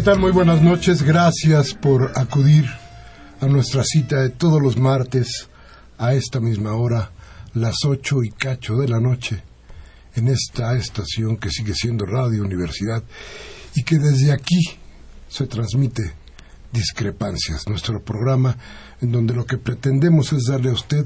[0.00, 1.02] Muy buenas noches.
[1.02, 2.64] Gracias por acudir
[3.42, 5.46] a nuestra cita de todos los martes
[5.98, 7.10] a esta misma hora,
[7.52, 9.42] las ocho y cacho de la noche,
[10.14, 13.02] en esta estación que sigue siendo Radio Universidad
[13.74, 14.60] y que desde aquí
[15.28, 16.14] se transmite
[16.72, 18.56] Discrepancias, nuestro programa
[19.02, 21.04] en donde lo que pretendemos es darle a usted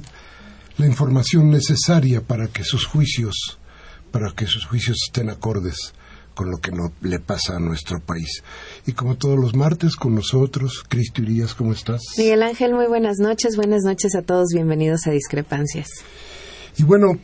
[0.77, 3.59] la información necesaria para que sus juicios,
[4.13, 5.95] para que sus juicios estén acordes
[6.35, 8.43] con lo que no le pasa a nuestro país.
[8.87, 12.03] Y como todos los martes con nosotros, Cristo Irías, ¿cómo estás?
[12.19, 13.57] Miguel Ángel, muy buenas noches.
[13.57, 14.49] Buenas noches a todos.
[14.53, 15.89] Bienvenidos a Discrepancias.
[16.77, 17.19] Y bueno,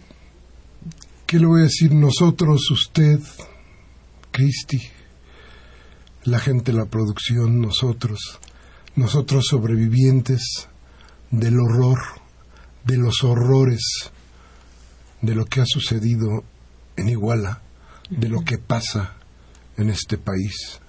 [1.26, 1.92] ¿qué le voy a decir?
[1.92, 3.18] Nosotros, usted,
[4.30, 4.80] Cristi,
[6.24, 8.38] la gente de la producción, nosotros,
[8.94, 10.68] nosotros sobrevivientes
[11.30, 11.98] del horror,
[12.84, 14.10] de los horrores,
[15.20, 16.44] de lo que ha sucedido
[16.96, 17.62] en Iguala,
[18.10, 19.15] de lo que pasa
[19.76, 20.81] en este país.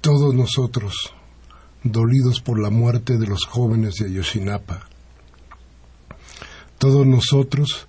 [0.00, 1.14] Todos nosotros,
[1.82, 4.88] dolidos por la muerte de los jóvenes de Ayotzinapa,
[6.78, 7.88] todos nosotros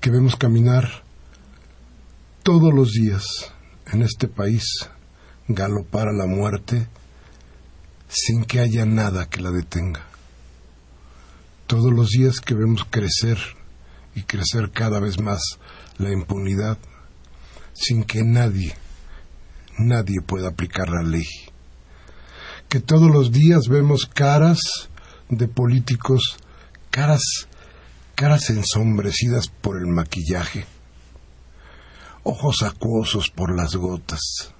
[0.00, 1.04] que vemos caminar
[2.42, 3.52] todos los días
[3.92, 4.64] en este país
[5.48, 6.86] galopar a la muerte
[8.08, 10.06] sin que haya nada que la detenga.
[11.66, 13.38] Todos los días que vemos crecer
[14.14, 15.40] y crecer cada vez más
[16.00, 16.78] la impunidad
[17.74, 18.74] sin que nadie,
[19.78, 21.26] nadie pueda aplicar la ley.
[22.68, 24.88] Que todos los días vemos caras
[25.28, 26.38] de políticos,
[26.90, 27.20] caras,
[28.14, 30.64] caras ensombrecidas por el maquillaje,
[32.22, 34.54] ojos acuosos por las gotas.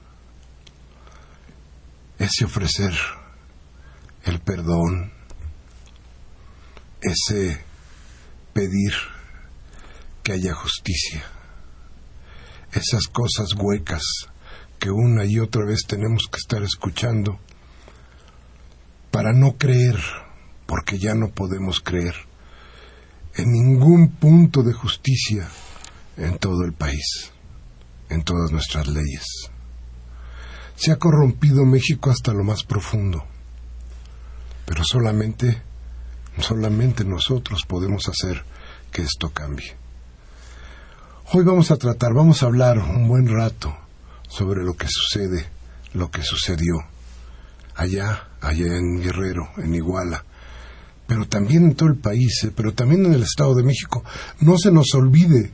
[2.19, 2.93] Ese ofrecer
[4.25, 5.11] el perdón,
[7.01, 7.63] ese
[8.53, 8.93] pedir
[10.23, 11.25] que haya justicia.
[12.73, 14.03] Esas cosas huecas
[14.79, 17.39] que una y otra vez tenemos que estar escuchando
[19.11, 20.01] para no creer,
[20.67, 22.15] porque ya no podemos creer
[23.35, 25.49] en ningún punto de justicia
[26.17, 27.33] en todo el país,
[28.09, 29.25] en todas nuestras leyes.
[30.77, 33.25] Se ha corrompido México hasta lo más profundo,
[34.67, 35.63] pero solamente,
[36.39, 38.45] solamente nosotros podemos hacer
[38.91, 39.80] que esto cambie.
[41.33, 43.73] Hoy vamos a tratar, vamos a hablar un buen rato
[44.29, 45.47] sobre lo que sucede,
[45.93, 46.75] lo que sucedió
[47.77, 50.25] allá, allá en Guerrero, en Iguala,
[51.07, 54.03] pero también en todo el país, eh, pero también en el Estado de México.
[54.41, 55.53] No se nos olvide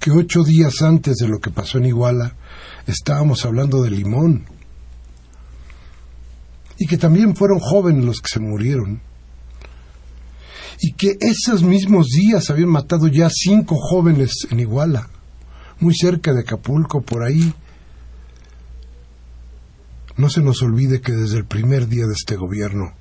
[0.00, 2.34] que ocho días antes de lo que pasó en Iguala
[2.86, 4.46] estábamos hablando de Limón
[6.78, 9.02] y que también fueron jóvenes los que se murieron
[10.80, 15.08] y que esos mismos días habían matado ya cinco jóvenes en Iguala,
[15.80, 17.54] muy cerca de Acapulco, por ahí.
[20.16, 22.94] No se nos olvide que desde el primer día de este gobierno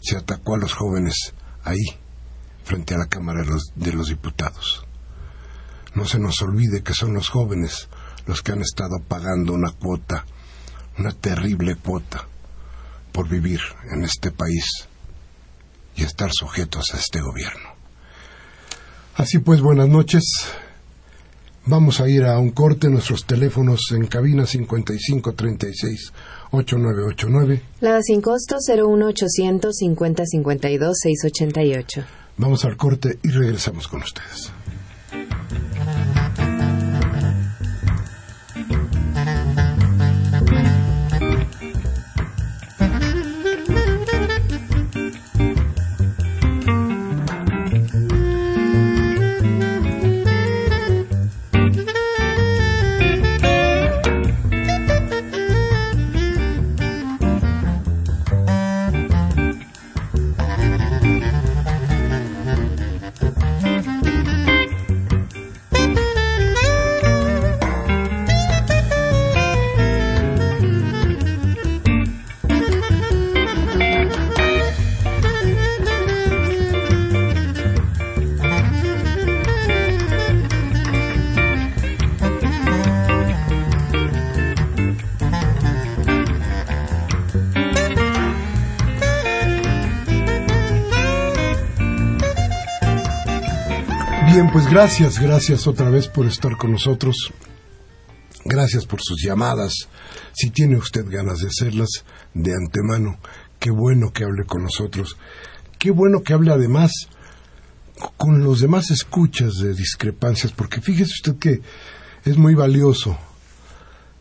[0.00, 1.84] se atacó a los jóvenes ahí,
[2.64, 4.84] frente a la Cámara de los, de los Diputados.
[5.94, 7.88] No se nos olvide que son los jóvenes
[8.26, 10.24] los que han estado pagando una cuota,
[10.98, 12.26] una terrible cuota,
[13.12, 13.60] por vivir
[13.92, 14.88] en este país
[15.96, 17.70] y estar sujetos a este gobierno.
[19.16, 20.24] Así pues, buenas noches.
[21.64, 22.88] Vamos a ir a un corte.
[22.88, 26.12] Nuestros teléfonos en cabina 5536
[26.50, 27.62] 8989.
[27.80, 32.04] La sin costo 01800 5052 688.
[32.36, 34.52] Vamos al corte y regresamos con ustedes.
[94.72, 97.30] Gracias, gracias otra vez por estar con nosotros.
[98.46, 99.74] Gracias por sus llamadas.
[100.32, 101.88] Si tiene usted ganas de hacerlas
[102.32, 103.18] de antemano,
[103.58, 105.18] qué bueno que hable con nosotros.
[105.78, 106.90] Qué bueno que hable además
[108.16, 111.60] con los demás escuchas de discrepancias, porque fíjese usted que
[112.24, 113.18] es muy valioso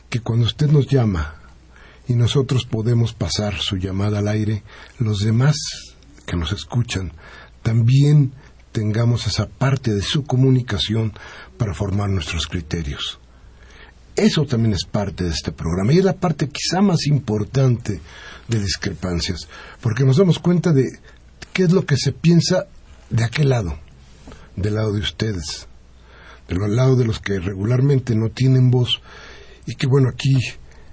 [0.09, 1.35] que cuando usted nos llama
[2.09, 4.63] y nosotros podemos pasar su llamada al aire,
[4.99, 5.55] los demás
[6.25, 7.13] que nos escuchan
[7.63, 8.33] también
[8.71, 11.13] tengamos esa parte de su comunicación
[11.57, 13.19] para formar nuestros criterios.
[14.15, 18.01] Eso también es parte de este programa y es la parte quizá más importante
[18.47, 19.47] de discrepancias,
[19.79, 20.99] porque nos damos cuenta de
[21.53, 22.67] qué es lo que se piensa
[23.09, 23.77] de aquel lado,
[24.55, 25.67] del lado de ustedes,
[26.47, 29.01] del lado de los que regularmente no tienen voz
[29.65, 30.35] y que bueno, aquí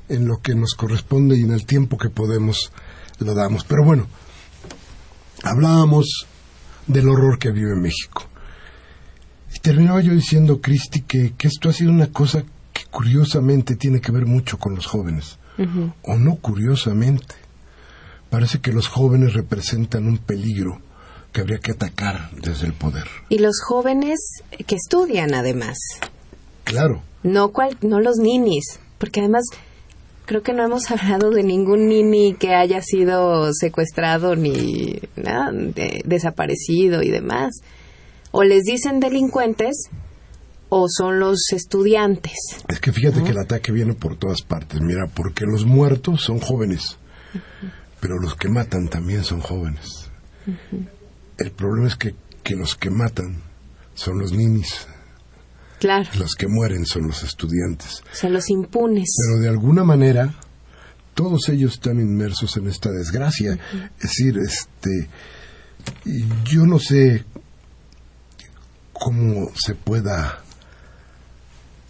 [0.09, 2.73] en lo que nos corresponde y en el tiempo que podemos
[3.19, 3.65] lo damos.
[3.65, 4.07] Pero bueno,
[5.43, 6.27] hablábamos
[6.89, 8.25] del horror que vive México.
[9.55, 12.43] Y terminaba yo diciendo, Cristi, que, que esto ha sido una cosa
[12.73, 15.39] que curiosamente tiene que ver mucho con los jóvenes.
[16.03, 17.35] O no curiosamente.
[18.31, 20.81] Parece que los jóvenes representan un peligro
[21.33, 23.09] que habría que atacar desde el poder.
[23.29, 24.21] Y los jóvenes
[24.67, 25.79] que estudian además.
[26.63, 27.03] Claro.
[27.25, 29.47] No, cual, no los ninis, porque además
[30.29, 35.51] creo que no hemos hablado de ningún nini que haya sido secuestrado ni nada,
[36.05, 37.63] desaparecido y demás.
[38.31, 39.89] O les dicen delincuentes
[40.69, 42.35] o son los estudiantes.
[42.69, 44.83] Es que fíjate que el ataque viene por todas partes.
[44.83, 46.99] Mira, porque los muertos son jóvenes,
[48.01, 50.11] pero los que matan también son jóvenes.
[51.39, 53.43] El problema es que, que los que matan
[53.95, 54.87] son los ninis.
[55.79, 56.09] Claro.
[56.19, 58.03] Los que mueren son los estudiantes.
[58.13, 59.09] Se los impunes.
[59.27, 60.35] Pero de alguna manera,
[61.15, 63.59] todos ellos están inmersos en esta desgracia.
[63.97, 65.09] Es decir, este,
[66.45, 67.25] yo no sé
[68.93, 70.43] cómo se pueda,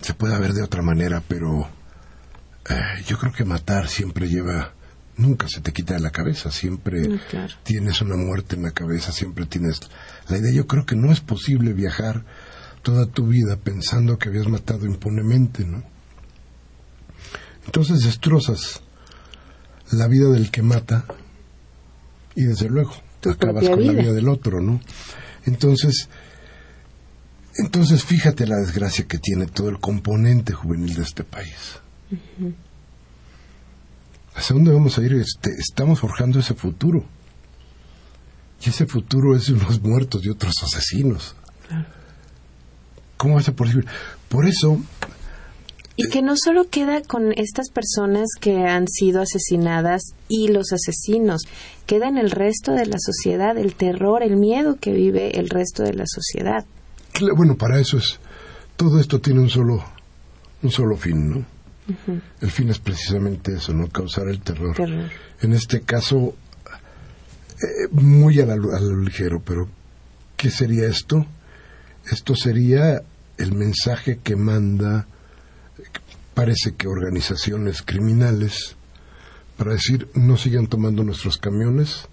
[0.00, 1.68] se pueda ver de otra manera, pero
[2.68, 4.72] eh, yo creo que matar siempre lleva,
[5.16, 7.54] nunca se te quita de la cabeza, siempre claro.
[7.64, 9.80] tienes una muerte en la cabeza, siempre tienes
[10.28, 10.52] la idea.
[10.52, 12.24] Yo creo que no es posible viajar
[12.88, 15.82] toda tu vida pensando que habías matado impunemente, ¿no?
[17.66, 18.80] Entonces destrozas
[19.92, 21.04] la vida del que mata
[22.34, 24.14] y desde luego Tu acabas con la vida.
[24.14, 24.80] del otro, ¿no?
[25.44, 26.08] Entonces,
[27.58, 31.80] entonces fíjate la desgracia que tiene todo el componente juvenil de este país.
[34.34, 35.12] ¿Hacia dónde vamos a ir?
[35.12, 37.04] Este, estamos forjando ese futuro.
[38.64, 41.36] Y ese futuro es de unos muertos y otros asesinos.
[43.18, 43.84] ¿Cómo ser posible?
[44.30, 44.80] Por eso,
[45.96, 51.42] Y que no solo queda con estas personas que han sido asesinadas y los asesinos,
[51.86, 55.82] queda en el resto de la sociedad el terror, el miedo que vive el resto
[55.82, 56.64] de la sociedad.
[57.36, 58.20] bueno, para eso es,
[58.76, 59.84] todo esto tiene un solo,
[60.62, 61.44] un solo fin, ¿no?
[62.40, 63.88] El fin es precisamente eso, ¿no?
[63.88, 64.76] Causar el terror.
[64.76, 65.10] Terror.
[65.40, 66.34] En este caso,
[67.62, 69.68] eh, muy a, la- a lo ligero, pero
[70.36, 71.26] ¿qué sería esto?
[72.10, 73.02] Esto sería
[73.36, 75.06] el mensaje que manda,
[76.34, 78.76] parece que organizaciones criminales,
[79.56, 82.08] para decir, no sigan tomando nuestros camiones,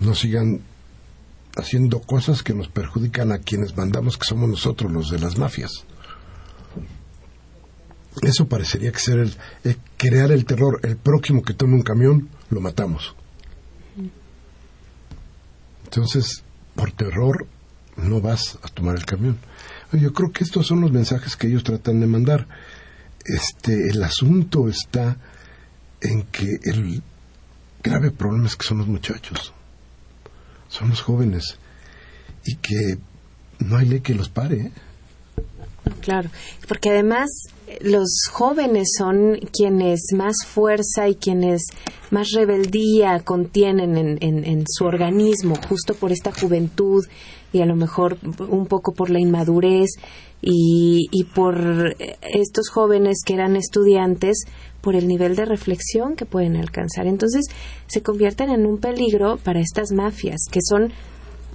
[0.00, 0.60] no sigan
[1.56, 5.84] haciendo cosas que nos perjudican a quienes mandamos, que somos nosotros los de las mafias.
[8.22, 10.80] Eso parecería que ser el, eh, crear el terror.
[10.82, 13.14] El próximo que tome un camión, lo matamos.
[15.84, 16.42] Entonces,
[16.74, 17.46] por terror,
[17.98, 19.38] no vas a tomar el camión.
[19.92, 22.46] Yo creo que estos son los mensajes que ellos tratan de mandar.
[23.24, 25.16] Este, el asunto está
[26.00, 27.02] en que el
[27.82, 29.52] grave problema es que son los muchachos,
[30.68, 31.58] son los jóvenes,
[32.44, 32.98] y que
[33.58, 34.56] no hay ley que los pare.
[34.60, 34.72] ¿eh?
[36.00, 36.30] Claro,
[36.68, 37.28] porque además
[37.80, 41.62] los jóvenes son quienes más fuerza y quienes
[42.10, 47.04] más rebeldía contienen en, en- en su organismo, justo por esta juventud
[47.52, 49.90] y a lo mejor un poco por la inmadurez
[50.40, 54.44] y, y por estos jóvenes que eran estudiantes,
[54.80, 57.06] por el nivel de reflexión que pueden alcanzar.
[57.06, 57.46] Entonces
[57.86, 60.92] se convierten en un peligro para estas mafias, que son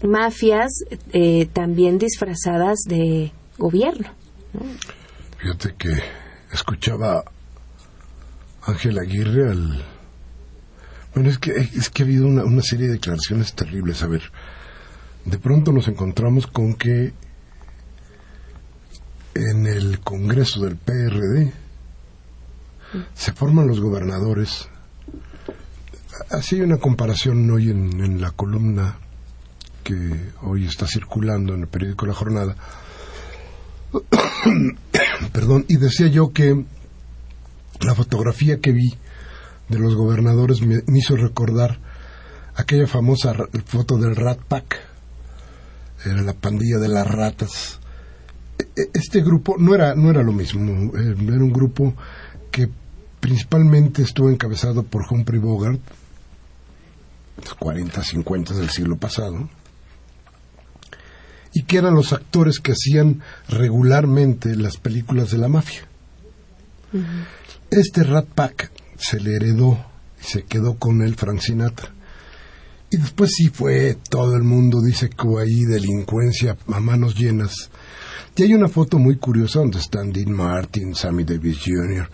[0.04, 0.72] mafias
[1.14, 4.10] eh, también disfrazadas de gobierno.
[5.38, 5.90] Fíjate que
[6.52, 7.24] escuchaba
[8.64, 9.86] Ángel Aguirre al...
[11.14, 14.02] Bueno, es que, es que ha habido una, una serie de declaraciones terribles.
[14.04, 14.24] A ver,
[15.26, 17.14] de pronto nos encontramos con que
[19.36, 21.54] en el Congreso del PRD
[23.14, 24.68] se forman los gobernadores.
[26.30, 29.00] Así hay una comparación hoy en, en la columna
[29.84, 32.56] que hoy está circulando en el periódico La Jornada.
[35.34, 36.66] Perdón, y decía yo que
[37.82, 38.94] la fotografía que vi
[39.70, 41.80] de los gobernadores me, hizo recordar
[42.56, 43.34] aquella famosa
[43.66, 44.93] foto del Rat Pack.
[46.06, 47.80] Era la pandilla de las ratas.
[48.58, 51.96] E, e, este grupo no era, no era lo mismo, era un grupo
[52.52, 52.70] que
[53.20, 55.80] principalmente estuvo encabezado por Humphrey Bogart,
[57.38, 59.50] los 40, 50 del siglo pasado,
[61.54, 65.88] y que eran los actores que hacían regularmente las películas de la mafia.
[67.72, 69.84] Este Rat Pack se le heredó
[70.22, 71.92] y se quedó con él Frank Sinatra.
[72.94, 77.72] Y después sí fue, todo el mundo dice que hubo ahí delincuencia a manos llenas.
[78.36, 82.08] Y hay una foto muy curiosa donde están Dean Martin, Sammy Davis Jr.,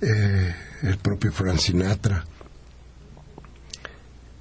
[0.00, 2.24] eh, el propio Frank Sinatra.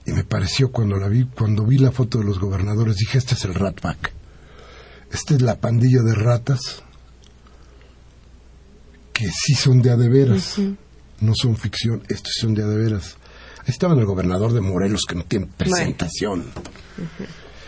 [0.06, 3.34] Y me pareció cuando la vi, cuando vi la foto de los gobernadores, dije, este
[3.34, 4.14] es el Rat Pack.
[5.12, 6.84] Esta es la pandilla de ratas
[9.12, 10.60] que sí son de a de veras,
[11.20, 13.18] no son ficción, estos son de a de veras.
[13.68, 16.46] Estaba el gobernador de Morelos que no tiene presentación.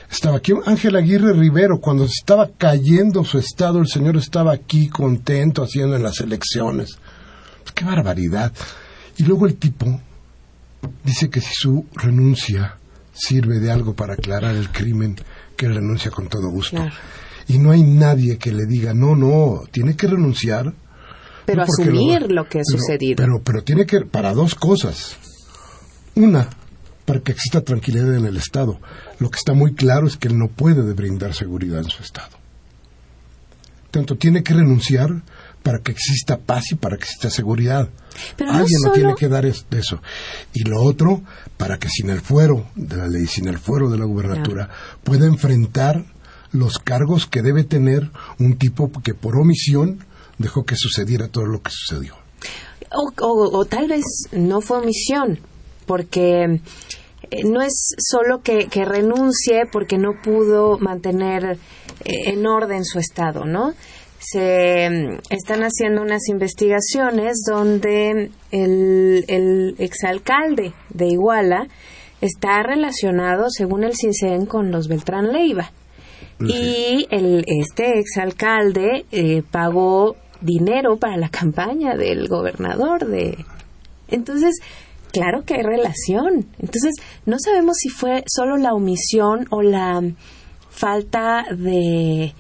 [0.10, 5.62] Estaba aquí Ángel Aguirre Rivero, cuando estaba cayendo su estado, el señor estaba aquí contento
[5.62, 6.98] haciendo en las elecciones.
[7.62, 8.52] Pues qué barbaridad.
[9.18, 10.00] Y luego el tipo
[11.04, 12.78] dice que si su renuncia
[13.12, 15.18] sirve de algo para aclarar el crimen,
[15.58, 16.78] que renuncia con todo gusto.
[17.48, 20.74] Y no hay nadie que le diga, no, no, tiene que renunciar.
[21.46, 23.16] Pero asumir lo, que ha sucedido.
[23.18, 25.18] Pero, pero tiene que, para dos cosas.
[26.16, 26.50] Una,
[27.06, 28.80] para que exista tranquilidad en el Estado.
[29.20, 32.38] Lo que está muy claro es que él no puede brindar seguridad en su Estado.
[33.92, 35.24] Tanto tiene que renunciar
[35.64, 37.90] para que exista paz y para que exista seguridad.
[38.40, 40.02] Alguien no, tiene que dar eso.
[40.54, 41.24] Y lo otro,
[41.58, 44.70] para que sin el fuero de la ley, sin el fuero de la gubernatura,
[45.04, 46.06] pueda enfrentar
[46.52, 50.06] los cargos que debe tener un tipo que por omisión
[50.38, 52.16] dejó que sucediera todo lo que sucedió.
[52.92, 55.40] O, tal vez no fue omisión,
[55.90, 56.44] porque
[57.32, 61.58] eh, no es solo que, que renuncie porque no pudo mantener
[62.06, 63.74] eh, en orden su estado, ¿no?
[64.20, 71.68] se mm, están haciendo unas investigaciones donde el, el exalcalde de Iguala
[72.22, 75.72] está relacionado, según el CISEN, con los Beltrán Leiva.
[76.42, 83.44] Y el, este exalcalde eh, pagó dinero para la campaña del gobernador de...
[84.08, 84.56] Entonces,
[85.12, 86.48] claro que hay relación.
[86.60, 90.02] Entonces, no sabemos si fue solo la omisión o la
[90.70, 92.34] falta de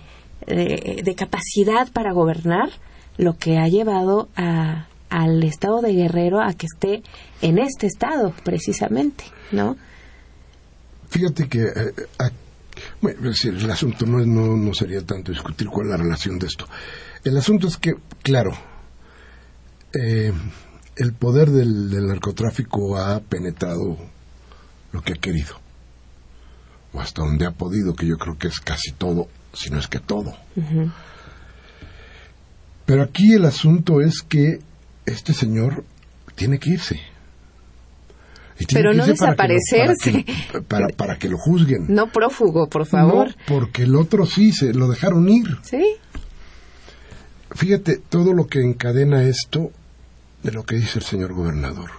[0.49, 2.69] de, capacidad para gobernar
[3.17, 7.03] lo que ha llevado a, al estado de Guerrero a que esté
[7.41, 9.77] en este estado precisamente, ¿no?
[11.09, 11.93] Fíjate que eh,
[13.01, 16.65] bueno, el asunto no, no, no, sería tanto discutir cuál es la relación de esto.
[17.23, 18.51] El asunto es que, claro,
[19.93, 20.31] eh,
[20.99, 23.97] el poder del, del, narcotráfico ha penetrado
[24.91, 25.55] lo que ha querido,
[26.93, 29.87] o hasta donde ha podido, que yo creo que es casi todo si no es
[29.87, 30.35] que todo.
[32.85, 34.59] Pero aquí el asunto es que
[35.05, 35.83] este señor
[36.35, 36.99] tiene que irse.
[38.73, 40.25] Pero no desaparecerse.
[40.67, 41.85] Para que, para, que, lo juzguen.
[41.87, 43.33] No prófugo, por favor.
[43.47, 45.57] porque el otro sí, se lo dejaron ir.
[45.61, 45.95] Sí.
[47.51, 49.71] Fíjate todo lo que encadena esto
[50.43, 51.91] de lo que dice el señor gobernador.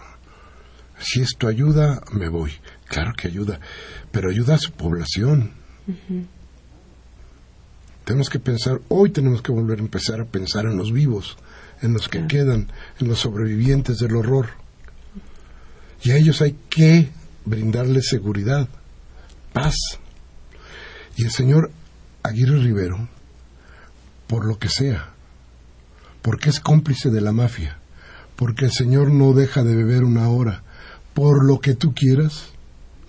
[0.99, 2.53] Si esto ayuda, me voy.
[2.87, 3.61] Claro que ayuda,
[4.11, 5.53] pero ayuda a su población.
[8.05, 11.39] Tenemos que pensar, hoy tenemos que volver a empezar a pensar en los vivos,
[11.81, 14.51] en los que quedan, en los sobrevivientes del horror.
[16.03, 17.11] Y a ellos hay que
[17.45, 18.69] brindarles seguridad,
[19.53, 19.77] paz.
[21.17, 21.71] Y el señor
[22.23, 23.09] Aguirre Rivero,
[24.27, 25.11] por lo que sea,
[26.23, 27.80] porque es cómplice de la mafia,
[28.41, 30.63] porque el señor no deja de beber una hora,
[31.13, 32.47] por lo que tú quieras,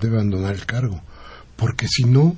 [0.02, 1.02] debe abandonar el cargo,
[1.56, 2.36] porque si no,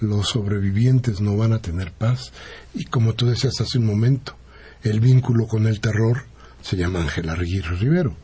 [0.00, 2.32] los sobrevivientes no van a tener paz
[2.72, 4.38] y como tú decías hace un momento,
[4.82, 6.24] el vínculo con el terror
[6.62, 8.16] se llama Ángel Aguirre Rivero.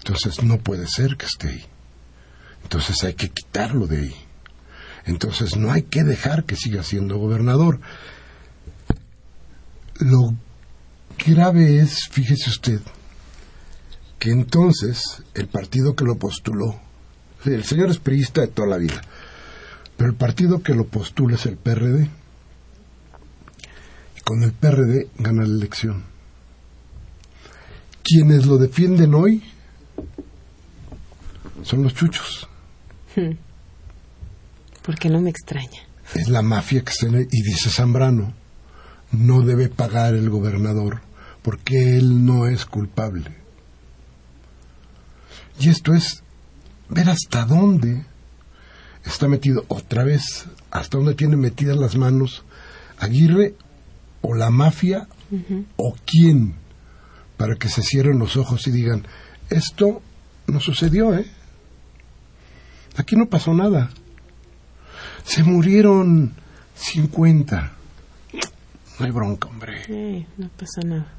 [0.00, 1.64] Entonces no puede ser que esté ahí.
[2.62, 4.14] Entonces hay que quitarlo de ahí.
[5.06, 7.80] Entonces no hay que dejar que siga siendo gobernador.
[9.98, 10.34] Lo
[11.24, 12.80] grave es, fíjese usted,
[14.18, 16.80] que entonces el partido que lo postuló,
[17.44, 19.00] el señor es priista de toda la vida,
[19.96, 22.08] pero el partido que lo postula es el PRD.
[24.16, 26.04] Y con el PRD gana la elección.
[28.02, 29.42] Quienes lo defienden hoy
[31.62, 32.48] son los chuchos.
[33.16, 33.32] Hmm.
[34.82, 35.80] Porque no me extraña.
[36.14, 38.32] Es la mafia que está en el- y dice Zambrano,
[39.10, 41.00] no debe pagar el gobernador
[41.46, 43.30] porque él no es culpable.
[45.60, 46.24] Y esto es
[46.88, 48.04] ver hasta dónde
[49.04, 52.42] está metido otra vez, hasta dónde tiene metidas las manos
[52.98, 53.54] Aguirre
[54.22, 55.06] o la mafia
[55.76, 56.56] o quién
[57.36, 59.06] para que se cierren los ojos y digan,
[59.48, 60.02] esto
[60.48, 61.30] no sucedió, ¿eh?
[62.96, 63.90] Aquí no pasó nada.
[65.22, 66.32] Se murieron
[66.74, 67.72] 50.
[68.98, 70.26] No hay bronca, hombre.
[70.38, 71.15] No pasa nada.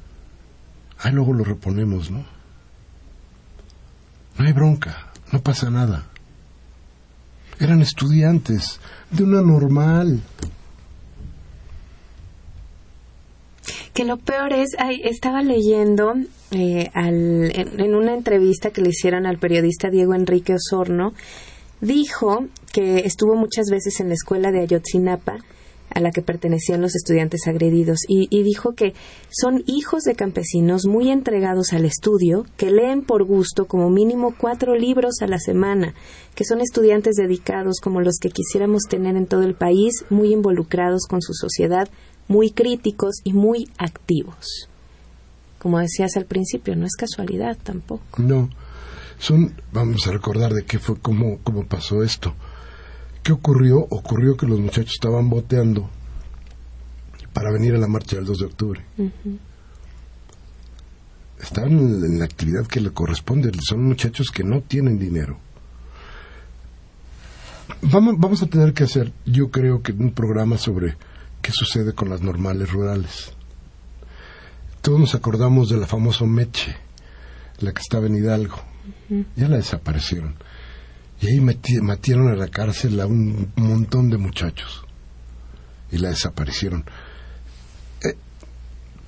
[1.00, 2.24] Ahí luego lo reponemos, ¿no?
[4.38, 6.06] No hay bronca, no pasa nada.
[7.60, 10.20] Eran estudiantes de una normal.
[13.94, 16.14] Que lo peor es, ay, estaba leyendo
[16.52, 21.14] eh, al- en, en una entrevista que le hicieron al periodista Diego Enrique Osorno,
[21.80, 25.38] dijo que estuvo muchas veces en la escuela de Ayotzinapa
[25.94, 28.94] a la que pertenecían los estudiantes agredidos y, y dijo que
[29.30, 34.74] son hijos de campesinos muy entregados al estudio, que leen por gusto como mínimo cuatro
[34.74, 35.94] libros a la semana,
[36.34, 41.06] que son estudiantes dedicados como los que quisiéramos tener en todo el país, muy involucrados
[41.08, 41.88] con su sociedad,
[42.28, 44.68] muy críticos y muy activos.
[45.58, 48.22] Como decías al principio, no es casualidad tampoco.
[48.22, 48.48] No.
[49.18, 52.34] Son, vamos a recordar de qué fue, cómo, cómo pasó esto.
[53.28, 53.80] ¿Qué ocurrió?
[53.90, 55.90] Ocurrió que los muchachos estaban boteando
[57.34, 58.86] para venir a la marcha del 2 de octubre.
[61.38, 63.52] Estaban en, en la actividad que le corresponde.
[63.60, 65.38] Son muchachos que no tienen dinero.
[67.82, 70.96] Vamos, vamos a tener que hacer, yo creo que un programa sobre
[71.42, 73.34] qué sucede con las normales rurales.
[74.80, 76.74] Todos nos acordamos de la famosa Meche,
[77.58, 78.56] la que estaba en Hidalgo.
[79.36, 80.34] Ya la desaparecieron.
[81.20, 84.84] Y ahí meti- metieron a la cárcel a un montón de muchachos.
[85.90, 86.84] Y la desaparecieron.
[88.02, 88.14] Eh,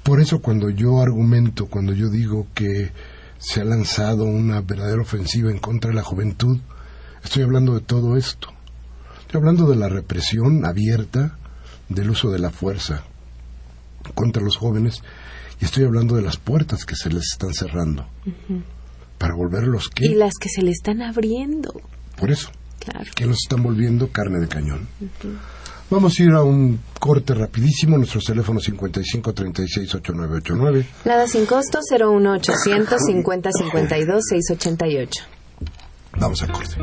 [0.02, 2.90] por eso cuando yo argumento, cuando yo digo que
[3.38, 6.58] se ha lanzado una verdadera ofensiva en contra de la juventud,
[7.22, 8.48] estoy hablando de todo esto.
[9.20, 11.38] Estoy hablando de la represión abierta
[11.88, 13.04] del uso de la fuerza
[14.14, 15.02] contra los jóvenes
[15.60, 18.06] y estoy hablando de las puertas que se les están cerrando
[19.18, 21.72] para volverlos que Y las que se le están abriendo.
[22.20, 23.10] Por eso Claro.
[23.16, 24.86] que los están volviendo carne de cañón.
[25.90, 27.96] Vamos a ir a un corte rapidísimo.
[27.98, 30.86] Nuestro teléfono 55 36 8989.
[31.04, 35.22] Nada sin costo 01800 50 52 688.
[36.16, 36.76] Vamos al corte.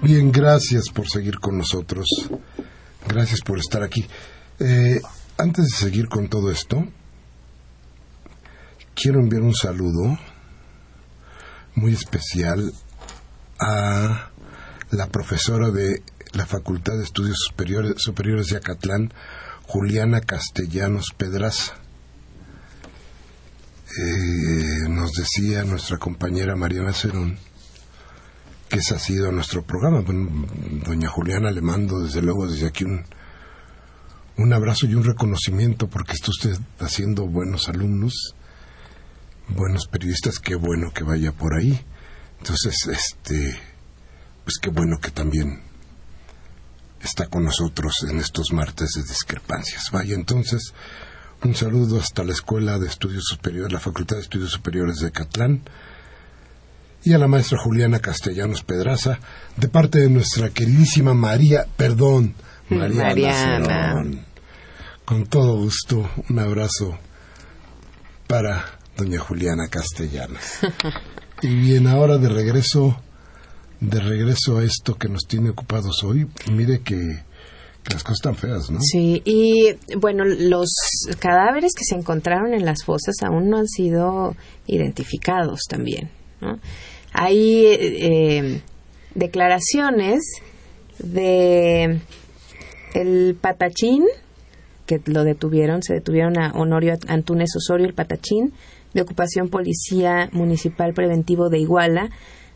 [0.00, 2.06] Bien, gracias por seguir con nosotros.
[3.08, 4.06] Gracias por estar aquí.
[4.60, 5.00] Eh,
[5.36, 6.86] antes de seguir con todo esto,
[8.94, 10.16] quiero enviar un saludo
[11.74, 12.72] muy especial
[13.58, 14.30] a
[14.92, 19.12] la profesora de la Facultad de Estudios Superiores, Superiores de Acatlán,
[19.66, 21.74] Juliana Castellanos Pedraza.
[23.98, 27.47] Eh, nos decía nuestra compañera Mariana Cerón
[28.68, 30.00] que ese ha sido nuestro programa.
[30.00, 30.46] Bueno,
[30.84, 33.04] doña Juliana le mando desde luego desde aquí un,
[34.36, 38.34] un abrazo y un reconocimiento porque está usted haciendo buenos alumnos,
[39.48, 41.80] buenos periodistas, qué bueno que vaya por ahí.
[42.38, 43.58] Entonces, este,
[44.44, 45.62] pues qué bueno que también
[47.02, 49.90] está con nosotros en estos martes de discrepancias.
[49.92, 50.74] Vaya, entonces,
[51.42, 55.62] un saludo hasta la Escuela de Estudios Superiores, la Facultad de Estudios Superiores de Catlán
[57.08, 59.18] y a la maestra Juliana Castellanos Pedraza,
[59.56, 62.34] de parte de nuestra queridísima María, perdón,
[62.68, 63.04] Mariana.
[63.04, 64.24] Mariana.
[65.06, 66.98] Con todo gusto, un abrazo
[68.26, 68.62] para
[68.94, 70.58] doña Juliana Castellanos.
[71.42, 73.00] y bien, ahora de regreso,
[73.80, 77.22] de regreso a esto que nos tiene ocupados hoy, mire que,
[77.84, 78.80] que las cosas están feas, ¿no?
[78.82, 80.68] Sí, y bueno, los
[81.18, 86.10] cadáveres que se encontraron en las fosas aún no han sido identificados también,
[86.42, 86.58] ¿no?
[87.20, 88.60] Hay eh,
[89.16, 90.22] declaraciones
[91.00, 91.98] de
[92.94, 94.04] el Patachín,
[94.86, 98.52] que lo detuvieron, se detuvieron a Honorio Antunes Osorio, el Patachín,
[98.94, 102.10] de Ocupación Policía Municipal Preventivo de Iguala,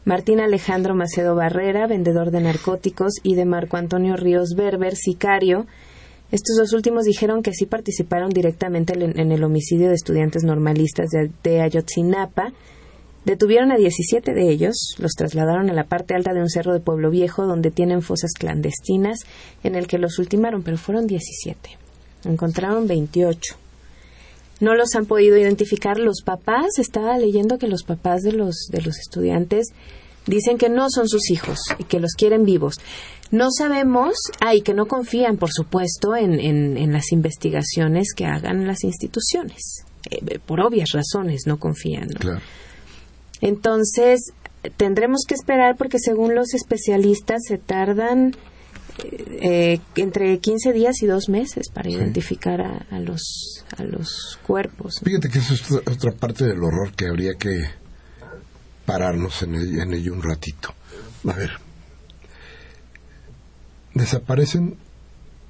[0.04, 5.66] Martín Alejandro Macedo Barrera, vendedor de narcóticos, y de Marco Antonio Ríos Berber, sicario.
[6.30, 11.32] Estos dos últimos dijeron que sí participaron directamente en el homicidio de estudiantes normalistas de,
[11.42, 12.52] de Ayotzinapa.
[13.24, 16.80] Detuvieron a 17 de ellos, los trasladaron a la parte alta de un cerro de
[16.80, 19.20] Pueblo Viejo donde tienen fosas clandestinas
[19.62, 21.78] en el que los ultimaron, pero fueron 17.
[22.24, 23.56] Encontraron 28
[24.62, 26.78] no los han podido identificar los papás.
[26.78, 29.72] Estaba leyendo que los papás de los, de los estudiantes
[30.24, 32.76] dicen que no son sus hijos y que los quieren vivos.
[33.32, 38.66] No sabemos, ah, y que no confían, por supuesto, en, en, las investigaciones que hagan
[38.66, 39.84] las instituciones.
[40.10, 42.08] Eh, por obvias razones no confían.
[43.42, 44.32] Entonces,
[44.76, 48.34] tendremos que esperar porque según los especialistas se tardan
[49.40, 55.00] eh, entre 15 días y dos meses para identificar a, los, a los cuerpos.
[55.02, 57.50] Fíjate que eso es otra parte del horror que habría que
[58.86, 60.72] pararnos en, en ello un ratito.
[61.26, 61.50] A ver,
[63.94, 64.76] desaparecen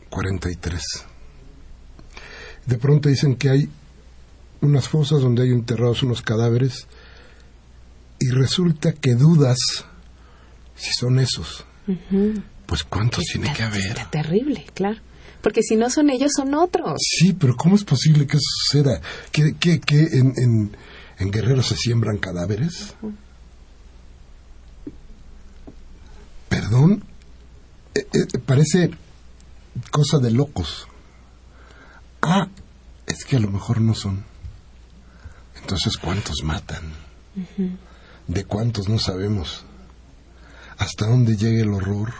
[0.08, 0.82] 43.
[2.66, 3.68] De pronto dicen que hay
[4.62, 6.86] unas fosas donde hay enterrados unos cadáveres
[8.22, 9.58] y resulta que dudas
[10.76, 11.64] si son esos.
[12.66, 13.86] Pues cuántos tiene que haber.
[13.86, 15.00] Está terrible, claro.
[15.40, 17.00] Porque si no son ellos, son otros.
[17.00, 19.00] Sí, pero ¿cómo es posible que eso suceda?
[19.32, 20.76] ¿Que, que, que en, en,
[21.18, 22.94] en, Guerrero se siembran cadáveres?
[26.48, 27.04] Perdón,
[27.96, 28.92] eh, eh, parece
[29.90, 30.86] cosa de locos.
[32.20, 32.46] Ah,
[33.08, 34.24] es que a lo mejor no son.
[35.60, 36.92] Entonces, ¿cuántos matan?
[38.26, 39.64] ¿De cuántos no sabemos?
[40.78, 42.12] ¿Hasta dónde llega el horror?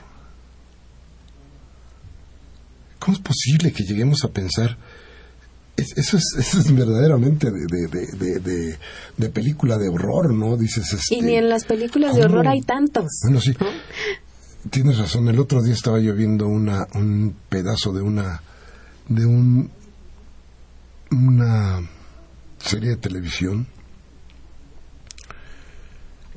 [2.98, 4.78] ¿Cómo es posible que lleguemos a pensar?
[5.76, 8.78] eso, es, eso es verdaderamente de,
[9.16, 10.56] de, película de horror, ¿no?
[10.56, 13.06] Dices, este, y ni en las películas de horror hay tantos.
[13.22, 13.54] Bueno, sí.
[14.70, 15.28] Tienes razón.
[15.28, 18.42] El otro día estaba yo viendo una, un pedazo de una
[19.08, 19.70] de un
[21.10, 21.80] una
[22.58, 23.66] serie de televisión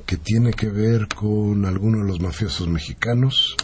[0.06, 3.56] que tiene que ver con alguno de los mafiosos mexicanos,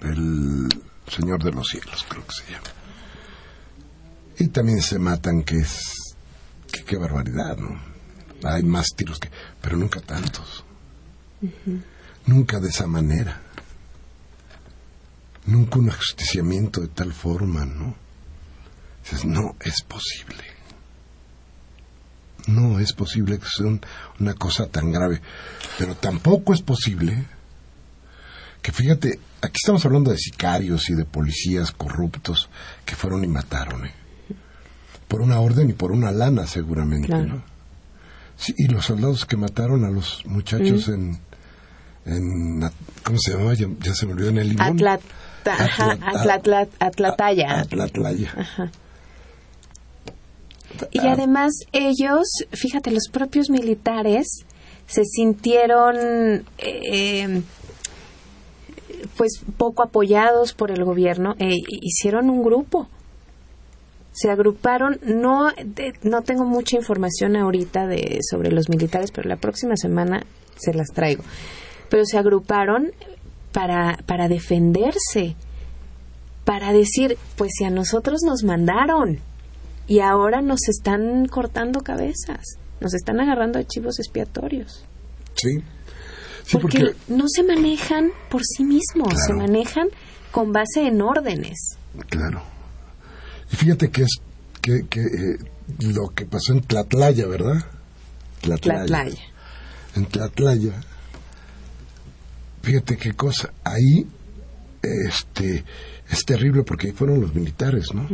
[0.00, 0.68] el
[1.06, 2.68] Señor de los Cielos, creo que se llama.
[4.38, 5.92] Y también se matan, que es.
[6.86, 7.78] qué barbaridad, ¿no?
[8.42, 9.30] Hay más tiros que.
[9.60, 10.64] pero nunca tantos.
[12.24, 13.42] Nunca de esa manera.
[15.44, 17.94] Nunca un ajusticiamiento de tal forma, ¿no?
[19.02, 20.44] Dices, no es posible.
[22.46, 23.66] No es posible que sea
[24.18, 25.20] una cosa tan grave.
[25.78, 27.26] Pero tampoco es posible
[28.62, 32.48] que fíjate, aquí estamos hablando de sicarios y de policías corruptos
[32.84, 33.94] que fueron y mataron, ¿eh?
[35.08, 37.42] Por una orden y por una lana, seguramente, ¿no?
[38.36, 40.92] Sí, y los soldados que mataron a los muchachos mm.
[40.92, 41.18] en,
[42.06, 42.70] en.
[43.02, 43.54] ¿Cómo se llamaba?
[43.54, 44.66] Ya, se me olvidó en el limón.
[44.66, 45.00] Atlat,
[46.78, 47.60] Atlataya.
[47.60, 48.32] Atlatlaya.
[50.90, 54.44] Y además ellos, fíjate, los propios militares
[54.86, 57.42] se sintieron eh,
[59.16, 62.88] pues poco apoyados por el gobierno, e hicieron un grupo.
[64.12, 65.50] Se agruparon, no,
[66.02, 70.24] no tengo mucha información ahorita de, sobre los militares, pero la próxima semana
[70.56, 71.22] se las traigo.
[71.88, 72.92] Pero se agruparon
[73.52, 75.36] para, para defenderse,
[76.44, 79.20] para decir, pues si a nosotros nos mandaron
[79.90, 84.84] y ahora nos están cortando cabezas, nos están agarrando archivos expiatorios.
[85.34, 85.64] Sí,
[86.52, 89.88] porque, no se manejan por sí mismos, se manejan
[90.30, 91.76] con base en órdenes.
[92.08, 92.40] Claro.
[93.52, 94.20] Y fíjate que es
[94.62, 95.38] que, que eh,
[95.80, 97.64] lo que pasó en Tlatlaya, ¿verdad?
[98.42, 99.18] Tlatlaya.
[99.96, 100.80] En Tlatlaya.
[102.62, 103.52] Fíjate qué cosa.
[103.64, 104.06] Ahí
[104.82, 105.64] este
[106.08, 108.06] es terrible porque ahí fueron los militares, ¿no?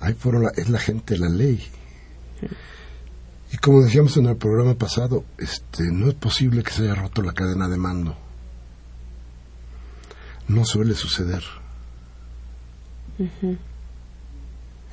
[0.00, 1.64] Ahí fueron la, es la gente de la ley.
[3.52, 7.22] Y como decíamos en el programa pasado, este, no es posible que se haya roto
[7.22, 8.16] la cadena de mando.
[10.48, 11.42] No suele suceder.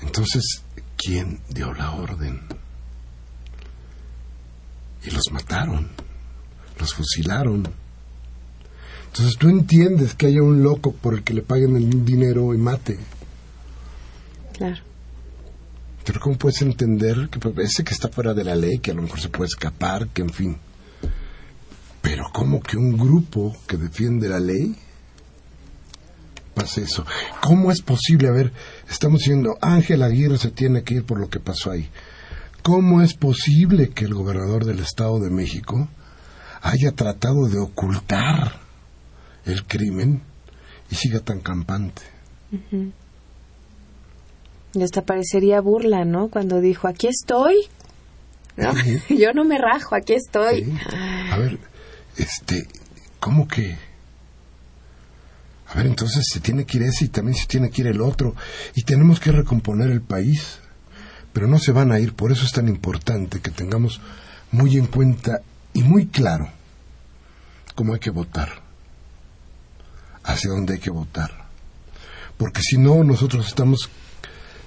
[0.02, 0.64] Entonces,
[0.98, 2.42] ¿quién dio la orden?
[5.08, 5.88] y los mataron,
[6.80, 7.68] los fusilaron.
[9.08, 12.58] Entonces tú entiendes que haya un loco por el que le paguen el dinero y
[12.58, 13.00] mate.
[14.54, 14.78] Claro.
[16.08, 19.02] Pero ¿cómo puedes entender que ese que está fuera de la ley, que a lo
[19.02, 20.58] mejor se puede escapar, que en fin?
[22.02, 24.74] Pero ¿cómo que un grupo que defiende la ley
[26.54, 27.06] pase eso?
[27.42, 28.30] ¿Cómo es posible?
[28.30, 28.54] A ver,
[28.90, 31.90] estamos diciendo, Ángel Aguirre se tiene que ir por lo que pasó ahí.
[32.64, 35.90] ¿Cómo es posible que el gobernador del Estado de México
[36.62, 38.62] haya tratado de ocultar
[39.44, 40.22] el crimen
[40.90, 42.02] y siga tan campante?
[44.74, 46.30] Y hasta parecería burla, ¿no?
[46.30, 47.56] Cuando dijo, aquí estoy.
[49.10, 50.78] Yo no me rajo, aquí estoy.
[51.32, 51.60] A ver,
[52.18, 52.68] este,
[53.20, 53.78] ¿cómo que?
[55.70, 58.02] A ver, entonces se tiene que ir ese y también se tiene que ir el
[58.02, 58.36] otro.
[58.76, 60.60] Y tenemos que recomponer el país.
[61.34, 64.02] Pero no se van a ir, por eso es tan importante que tengamos
[64.52, 65.42] muy en cuenta
[65.74, 66.50] y muy claro
[67.76, 68.64] cómo hay que votar.
[70.24, 71.48] Hacia dónde hay que votar.
[72.38, 73.90] Porque si no, nosotros estamos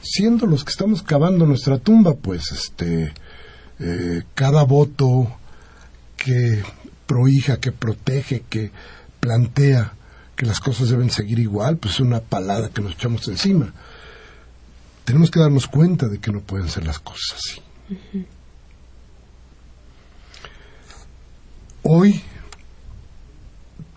[0.03, 3.13] siendo los que estamos cavando nuestra tumba, pues este
[3.79, 5.37] eh, cada voto
[6.17, 6.63] que
[7.07, 8.71] prohija, que protege, que
[9.21, 9.95] plantea
[10.37, 13.73] que las cosas deben seguir igual, pues es una palada que nos echamos encima.
[15.05, 17.61] Tenemos que darnos cuenta de que no pueden ser las cosas así.
[21.83, 22.23] Hoy,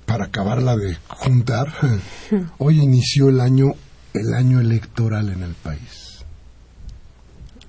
[0.06, 1.74] para acabarla de juntar,
[2.58, 3.74] hoy inició el año
[4.13, 6.23] el año electoral en el país.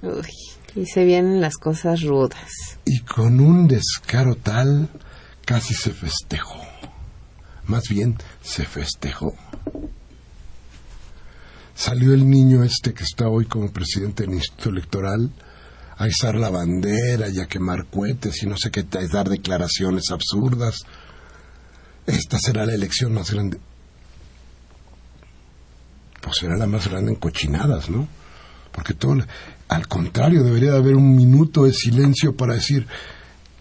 [0.02, 0.28] Uy,
[0.74, 2.78] y se vienen las cosas rudas.
[2.84, 4.88] Y con un descaro tal,
[5.44, 6.60] casi se festejó.
[7.66, 9.34] Más bien, se festejó.
[11.74, 15.30] Salió el niño este que está hoy como presidente del Instituto Electoral
[15.96, 20.10] a izar la bandera y a quemar cohetes y no sé qué, a dar declaraciones
[20.10, 20.82] absurdas.
[22.06, 23.58] Esta será la elección más grande
[26.24, 28.08] pues será la más grande en cochinadas, ¿no?
[28.72, 29.18] Porque todo,
[29.68, 32.86] al contrario, debería de haber un minuto de silencio para decir,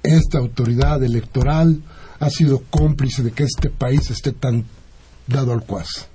[0.01, 1.81] esta autoridad electoral
[2.19, 4.63] ha sido cómplice de que este país esté tan
[5.27, 6.07] dado al cuas.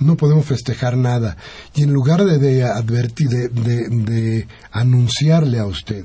[0.00, 1.36] No podemos festejar nada.
[1.74, 6.04] Y en lugar de, advertir, de, de anunciarle a usted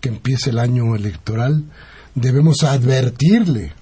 [0.00, 1.64] que empiece el año electoral,
[2.14, 3.72] debemos advertirle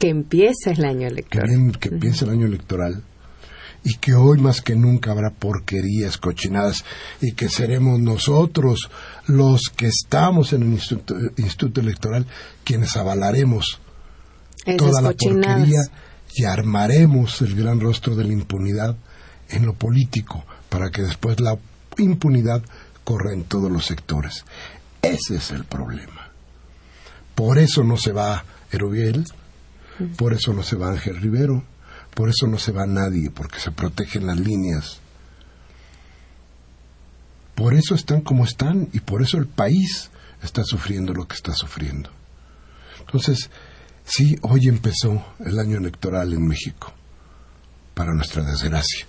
[0.00, 1.78] que empiece el año electoral.
[1.78, 3.04] Que, empiece el año electoral
[3.84, 6.84] y que hoy más que nunca habrá porquerías cochinadas
[7.20, 8.90] y que seremos nosotros
[9.26, 10.68] los que estamos en el
[11.36, 12.26] instituto, electoral
[12.64, 13.78] quienes avalaremos
[14.78, 15.82] toda la porquería
[16.34, 18.96] y armaremos el gran rostro de la impunidad
[19.50, 21.58] en lo político para que después la
[21.98, 22.62] impunidad
[23.04, 24.46] corra en todos los sectores.
[25.02, 26.30] Ese es el problema.
[27.34, 29.24] Por eso no se va Erubiel,
[30.16, 31.64] por eso no se va Ángel Rivero,
[32.14, 35.00] por eso no se va nadie, porque se protegen las líneas.
[37.54, 40.10] Por eso están como están y por eso el país
[40.42, 42.10] está sufriendo lo que está sufriendo.
[43.00, 43.50] Entonces,
[44.04, 46.92] sí, hoy empezó el año electoral en México,
[47.94, 49.06] para nuestra desgracia.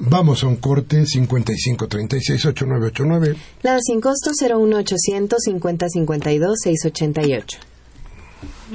[0.00, 3.36] Vamos a un corte 5536-8989.
[3.62, 7.58] La sin costo 01800 5052 688.
[8.42, 8.68] Mm-hmm.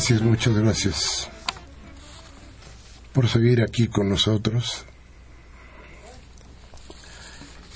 [0.01, 1.29] Gracias, muchas gracias
[3.13, 4.83] por seguir aquí con nosotros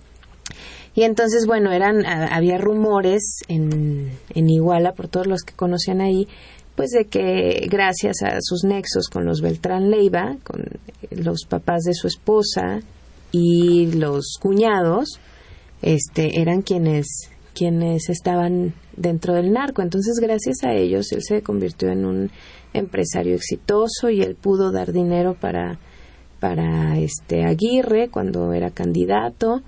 [0.95, 6.27] Y entonces, bueno, eran, había rumores en, en Iguala, por todos los que conocían ahí,
[6.75, 10.63] pues de que gracias a sus nexos con los Beltrán Leiva, con
[11.11, 12.79] los papás de su esposa
[13.31, 15.19] y los cuñados,
[15.81, 19.81] este, eran quienes, quienes estaban dentro del narco.
[19.81, 22.31] Entonces, gracias a ellos, él se convirtió en un
[22.73, 25.79] empresario exitoso y él pudo dar dinero para,
[26.39, 29.63] para este Aguirre cuando era candidato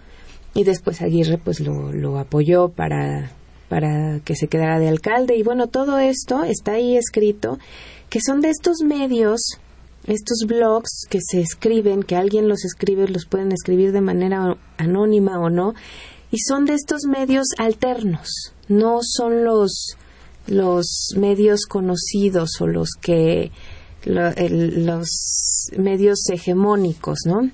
[0.53, 3.31] y después Aguirre pues lo, lo apoyó para,
[3.69, 7.57] para que se quedara de alcalde y bueno, todo esto está ahí escrito,
[8.09, 9.41] que son de estos medios,
[10.05, 15.39] estos blogs que se escriben, que alguien los escribe, los pueden escribir de manera anónima
[15.39, 15.73] o no,
[16.31, 19.97] y son de estos medios alternos, no son los
[20.47, 23.51] los medios conocidos o los que
[24.03, 27.51] los medios hegemónicos, ¿no?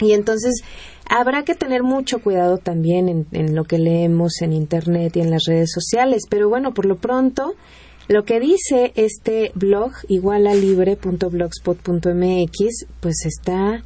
[0.00, 0.62] Y entonces
[1.08, 5.44] Habrá que tener mucho cuidado también en, lo que leemos en Internet y en las
[5.46, 7.54] redes sociales, pero bueno, por lo pronto,
[8.08, 13.84] lo que dice este blog, igualalibre.blogspot.mx, pues está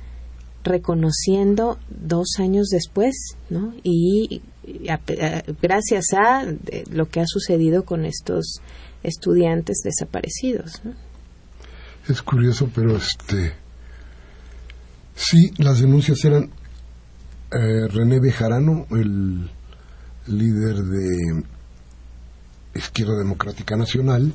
[0.64, 3.74] reconociendo dos años después, ¿no?
[3.82, 4.42] Y
[5.62, 6.44] gracias a
[6.90, 8.60] lo que ha sucedido con estos
[9.02, 10.94] estudiantes desaparecidos, ¿no?
[12.08, 13.52] Es curioso, pero este
[15.14, 16.50] sí, las denuncias eran
[17.52, 19.50] eh, René Bejarano, el
[20.26, 21.44] líder de
[22.74, 24.32] Izquierda Democrática Nacional,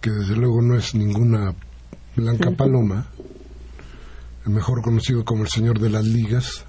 [0.00, 1.54] que desde luego no es ninguna
[2.14, 3.06] blanca paloma,
[4.44, 6.66] el mejor conocido como el señor de las ligas.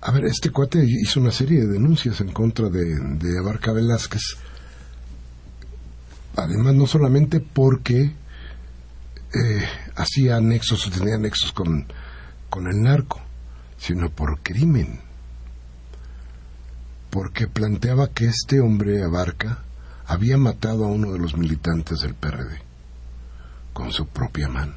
[0.00, 4.22] A ver, este cuate hizo una serie de denuncias en contra de, de Abarca Velázquez,
[6.34, 8.12] además no solamente porque
[9.34, 11.86] eh, hacía nexos o tenía nexos con
[12.52, 13.18] con el narco,
[13.78, 15.00] sino por crimen.
[17.08, 19.60] Porque planteaba que este hombre Abarca
[20.04, 22.60] había matado a uno de los militantes del PRD
[23.72, 24.74] con su propia mano.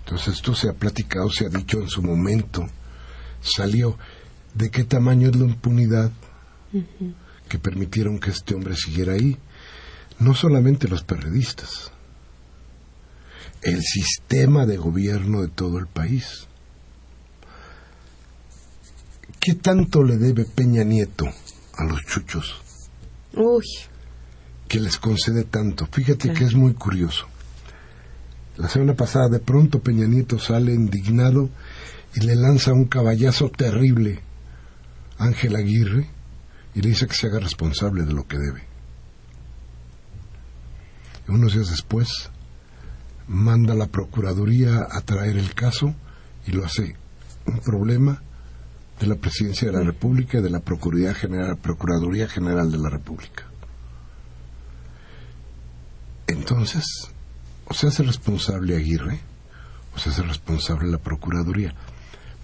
[0.00, 2.66] Entonces esto se ha platicado, se ha dicho en su momento,
[3.40, 3.96] salió
[4.54, 6.10] de qué tamaño es la impunidad
[7.48, 9.38] que permitieron que este hombre siguiera ahí.
[10.18, 11.92] No solamente los perredistas,
[13.62, 16.46] el sistema de gobierno de todo el país.
[19.38, 21.26] ¿Qué tanto le debe Peña Nieto
[21.76, 22.60] a los chuchos?
[23.34, 23.64] Uy.
[24.68, 25.86] Que les concede tanto.
[25.90, 27.26] Fíjate que es muy curioso.
[28.56, 31.48] La semana pasada de pronto Peña Nieto sale indignado
[32.14, 34.20] y le lanza un caballazo terrible
[35.18, 36.10] a Ángel Aguirre
[36.74, 38.62] y le dice que se haga responsable de lo que debe.
[41.26, 42.29] Y unos días después
[43.30, 45.94] manda la Procuraduría a traer el caso
[46.48, 46.96] y lo hace
[47.46, 48.20] un problema
[48.98, 52.90] de la Presidencia de la República y de la Procuraduría General, Procuraduría General de la
[52.90, 53.44] República.
[56.26, 56.84] Entonces,
[57.66, 59.20] o se hace responsable Aguirre,
[59.94, 61.72] o se hace responsable la Procuraduría.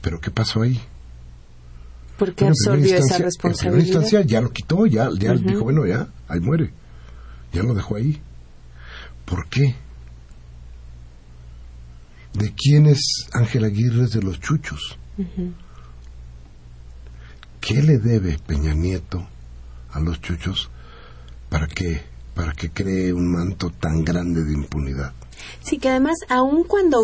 [0.01, 0.81] Pero ¿qué pasó ahí?
[2.17, 3.81] ¿Por qué absorbió esa responsabilidad?
[3.81, 6.73] En primera instancia ya lo quitó, ya, ya dijo, bueno, ya, ahí muere.
[7.53, 8.23] Ya lo dejó ahí.
[9.25, 9.75] ¿Por qué?
[12.39, 14.99] De quién es Ángel Aguirre de los Chuchos.
[17.61, 19.27] ¿Qué le debe Peña Nieto
[19.93, 20.71] a los Chuchos
[21.49, 22.01] para que
[22.37, 25.13] para que cree un manto tan grande de impunidad.
[25.61, 26.99] Sí, que además, aun cuando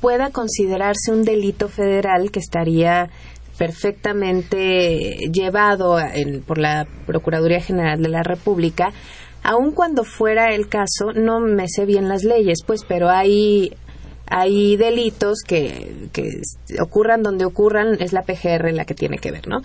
[0.00, 3.08] pueda considerarse un delito federal que estaría
[3.56, 5.96] perfectamente llevado
[6.46, 8.92] por la Procuraduría General de la República,
[9.42, 13.72] aun cuando fuera el caso, no me sé bien las leyes, pues, pero hay
[14.30, 16.42] hay delitos que, que
[16.80, 19.62] ocurran donde ocurran, es la PGR la que tiene que ver, ¿no?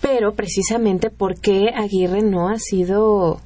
[0.00, 3.40] Pero precisamente porque Aguirre no ha sido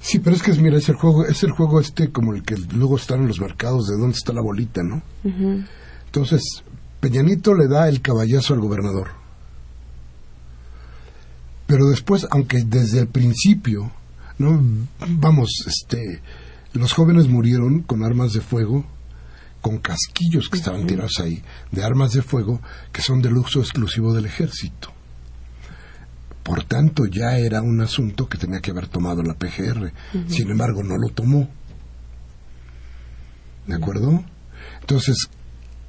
[0.00, 2.56] Sí, pero es que mira, es el juego, es el juego este como el que
[2.74, 5.00] luego están en los mercados de dónde está la bolita, ¿no?
[6.06, 6.42] Entonces,
[7.00, 9.10] Peñanito le da el caballazo al gobernador.
[11.66, 13.92] Pero después, aunque desde el principio,
[14.38, 14.60] no,
[15.08, 16.20] vamos, este,
[16.74, 18.84] los jóvenes murieron con armas de fuego,
[19.60, 22.60] con casquillos que estaban tirados ahí, de armas de fuego
[22.92, 24.92] que son del uso exclusivo del ejército.
[26.42, 29.92] Por tanto, ya era un asunto que tenía que haber tomado la PGR.
[30.28, 31.48] Sin embargo, no lo tomó.
[33.66, 34.22] ¿De acuerdo?
[34.80, 35.28] Entonces,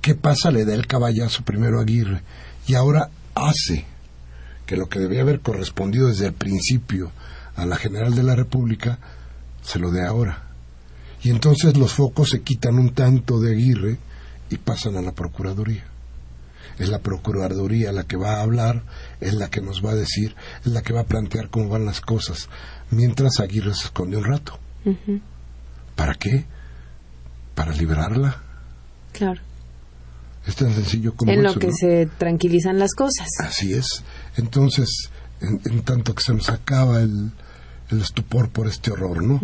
[0.01, 0.51] ¿qué pasa?
[0.51, 2.21] Le da el caballazo primero a Aguirre
[2.67, 3.85] y ahora hace
[4.65, 7.11] que lo que debía haber correspondido desde el principio
[7.57, 8.99] a la General de la República
[9.61, 10.44] se lo dé ahora.
[11.25, 13.97] Y entonces los focos se quitan un tanto de Aguirre
[14.49, 15.83] y pasan a la Procuraduría
[16.79, 18.83] es la Procuraduría la que va a hablar,
[19.21, 21.85] es la que nos va a decir, es la que va a plantear cómo van
[21.85, 22.49] las cosas,
[22.91, 24.59] mientras Aguirre se esconde un rato.
[25.95, 26.45] ¿Para qué?
[27.53, 28.41] ¿Para liberarla?
[29.13, 29.41] Claro.
[30.45, 33.27] Es tan sencillo como En lo que se tranquilizan las cosas.
[33.39, 34.03] Así es.
[34.35, 35.09] Entonces,
[35.41, 37.31] en, tanto que se nos acaba el,
[37.91, 39.39] el estupor por este horror, ¿no?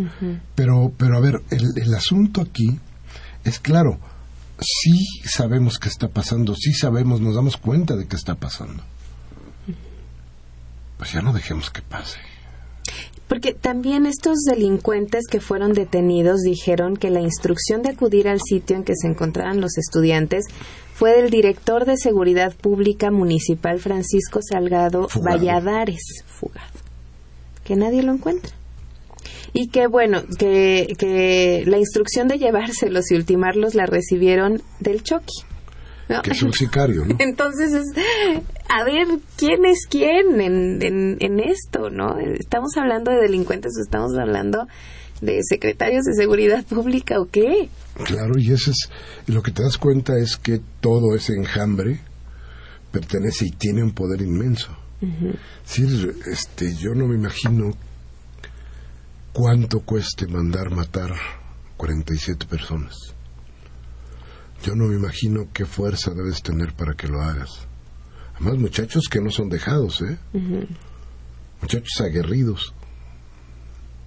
[0.54, 2.78] pero, pero a ver, el, el asunto aquí
[3.44, 3.98] es claro,
[4.60, 8.82] sí sabemos qué está pasando, sí sabemos, nos damos cuenta de qué está pasando.
[10.98, 12.18] Pues ya no dejemos que pase.
[13.32, 18.76] Porque también estos delincuentes que fueron detenidos dijeron que la instrucción de acudir al sitio
[18.76, 20.44] en que se encontraban los estudiantes
[20.92, 26.71] fue del director de Seguridad Pública Municipal Francisco Salgado Valladares, fugado,
[27.64, 28.52] que nadie lo encuentra
[29.52, 35.44] y que bueno, que, que la instrucción de llevárselos y ultimarlos la recibieron del Chucky.
[36.22, 37.16] Que es un sicario, ¿no?
[37.20, 37.72] Entonces,
[38.68, 39.06] a ver,
[39.36, 42.18] ¿quién es quién en, en, en esto, no?
[42.18, 44.66] ¿Estamos hablando de delincuentes o estamos hablando
[45.22, 47.70] de secretarios de seguridad pública o qué?
[48.04, 48.90] Claro, y eso es,
[49.26, 52.00] lo que te das cuenta es que todo ese enjambre
[52.90, 54.76] pertenece y tiene un poder inmenso.
[55.64, 55.84] Sí,
[56.26, 57.72] este, yo no me imagino
[59.32, 61.12] cuánto cueste mandar matar
[61.76, 62.94] 47 personas.
[64.64, 67.66] Yo no me imagino qué fuerza debes tener para que lo hagas.
[68.36, 70.18] Además, muchachos que no son dejados, ¿eh?
[71.60, 72.72] Muchachos aguerridos.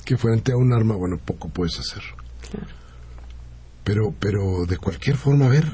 [0.05, 2.03] Que frente a un arma, bueno, poco puedes hacer.
[3.83, 5.65] Pero, pero de cualquier forma, a ver,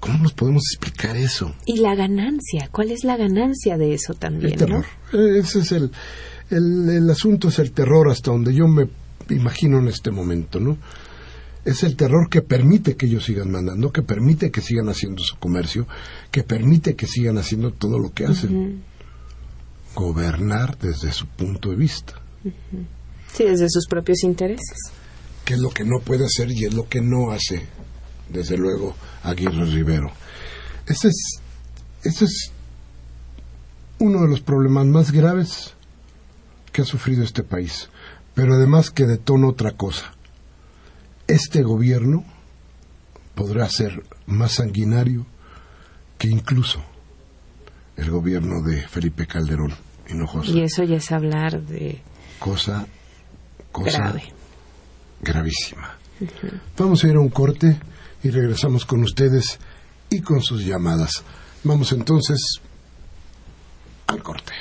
[0.00, 1.54] ¿cómo nos podemos explicar eso?
[1.66, 4.52] Y la ganancia, ¿cuál es la ganancia de eso también?
[4.52, 4.86] El terror.
[5.12, 5.92] Ese es el,
[6.50, 8.88] el, asunto es el terror hasta donde yo me
[9.28, 10.76] imagino en este momento, ¿no?
[11.64, 15.36] Es el terror que permite que ellos sigan mandando, que permite que sigan haciendo su
[15.36, 15.86] comercio,
[16.30, 18.82] que permite que sigan haciendo todo lo que hacen.
[19.94, 22.14] Gobernar desde su punto de vista.
[23.34, 24.78] Sí, desde sus propios intereses.
[25.44, 27.62] Que es lo que no puede hacer y es lo que no hace,
[28.32, 30.10] desde luego, Aguirre Rivero.
[30.86, 31.40] Ese es,
[32.02, 32.52] ese es
[33.98, 35.74] uno de los problemas más graves
[36.72, 37.90] que ha sufrido este país,
[38.34, 40.12] pero además que detona otra cosa.
[41.26, 42.24] Este gobierno
[43.34, 45.26] podrá ser más sanguinario
[46.18, 46.82] que incluso
[47.96, 49.74] el gobierno de Felipe Calderón
[50.08, 50.50] Hinojosa.
[50.50, 52.00] Y eso ya es hablar de
[52.38, 52.86] cosa,
[53.70, 54.14] cosa
[55.20, 55.98] gravísima.
[56.76, 57.78] Vamos a ir a un corte
[58.22, 59.58] y regresamos con ustedes
[60.10, 61.22] y con sus llamadas.
[61.64, 62.60] Vamos entonces
[64.06, 64.52] al corte.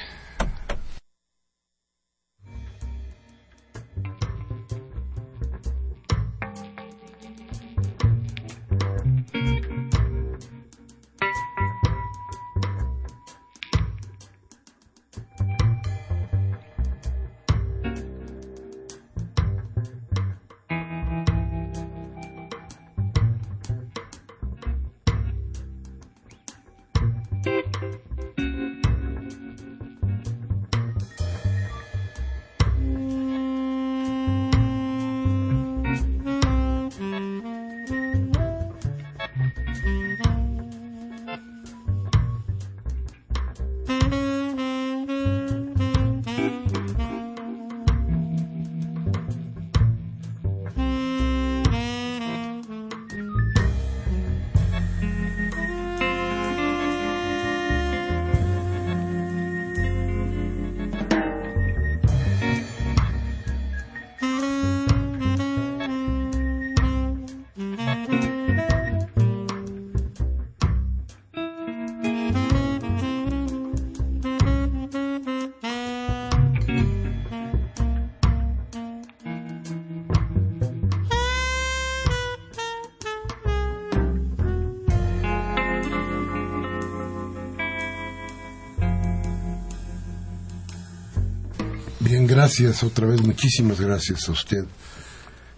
[92.50, 94.66] Gracias otra vez, muchísimas gracias a usted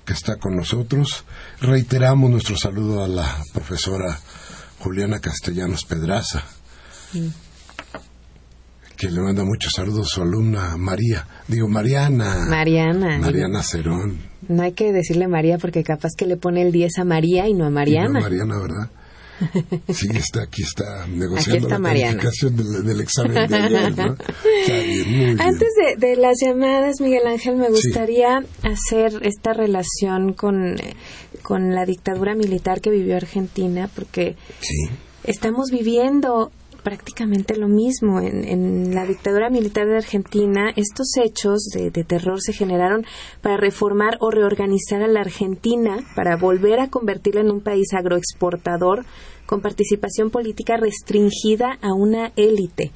[0.03, 1.23] que está con nosotros.
[1.61, 4.19] Reiteramos nuestro saludo a la profesora
[4.79, 6.43] Juliana Castellanos Pedraza,
[8.97, 12.45] que le manda muchos saludos a su alumna María, digo Mariana.
[12.49, 13.19] Mariana.
[13.19, 14.17] Mariana Cerón.
[14.49, 17.53] No hay que decirle María porque capaz que le pone el 10 a María y
[17.53, 18.09] no a Mariana.
[18.09, 18.89] Y no a Mariana, ¿verdad?
[19.93, 24.13] Sí, está, aquí está negociando Aquí está la calificación del, del examen de ayer, ¿no?
[24.61, 25.41] Está bien, muy bien.
[25.41, 30.75] Antes de, de las llamadas, Miguel Ángel, me gustaría hacer esta relación con,
[31.41, 34.75] con la dictadura militar que vivió Argentina, porque Sí,
[35.23, 36.51] estamos viviendo
[36.83, 38.19] prácticamente lo mismo.
[38.19, 43.05] En, en la dictadura militar de Argentina, estos hechos de, de terror se generaron
[43.41, 49.05] para reformar o reorganizar a la Argentina, para volver a convertirla en un país agroexportador
[49.45, 52.91] con participación política restringida a una élite.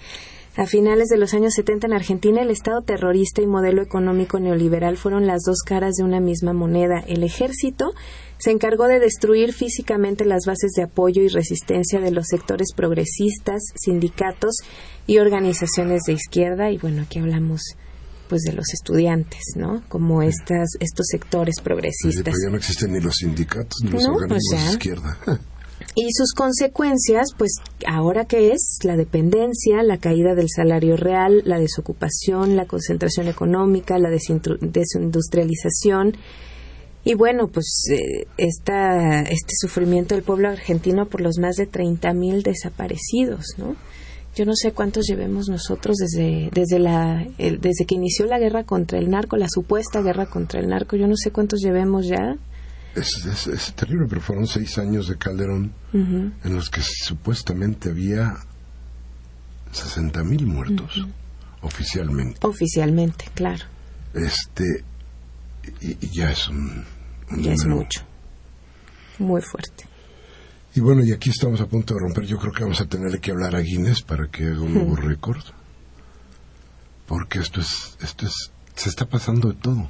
[0.57, 4.95] A finales de los años 70 en Argentina, el Estado terrorista y modelo económico neoliberal
[4.95, 7.03] fueron las dos caras de una misma moneda.
[7.05, 7.91] El ejército
[8.37, 13.61] se encargó de destruir físicamente las bases de apoyo y resistencia de los sectores progresistas,
[13.75, 14.57] sindicatos
[15.07, 16.69] y organizaciones de izquierda.
[16.71, 17.61] Y bueno, aquí hablamos
[18.27, 19.83] pues de los estudiantes, ¿no?
[19.87, 22.23] Como estas, estos sectores progresistas.
[22.23, 24.65] pero ya no existen ni los sindicatos ni los No, organismos pues ya.
[24.65, 25.17] de izquierda.
[25.97, 27.51] Y sus consecuencias, pues
[27.87, 33.97] ahora que es la dependencia, la caída del salario real, la desocupación, la concentración económica,
[33.99, 36.17] la desindustrialización
[37.05, 42.41] y bueno, pues eh, esta, este sufrimiento del pueblo argentino por los más de 30.000
[42.43, 43.75] desaparecidos, ¿no?
[44.35, 48.65] Yo no sé cuántos llevemos nosotros desde desde la el- desde que inició la guerra
[48.65, 50.97] contra el narco, la supuesta guerra contra el narco.
[50.97, 52.35] Yo no sé cuántos llevemos ya.
[52.95, 58.33] Es, es- es terrible, pero fueron seis años de Calderón en los que supuestamente había
[59.71, 61.05] 60 mil muertos
[61.61, 62.39] oficialmente.
[62.45, 63.63] Oficialmente, claro.
[64.13, 64.83] Este
[65.81, 66.83] y, y ya es un
[67.31, 68.01] Ya es mucho.
[69.19, 69.85] Muy fuerte.
[70.75, 72.25] Y bueno, y aquí estamos a punto de romper.
[72.25, 74.95] Yo creo que vamos a tenerle que hablar a Guinness para que haga un nuevo
[74.95, 75.41] récord.
[77.07, 79.89] Porque esto es, esto es, se está pasando de todo.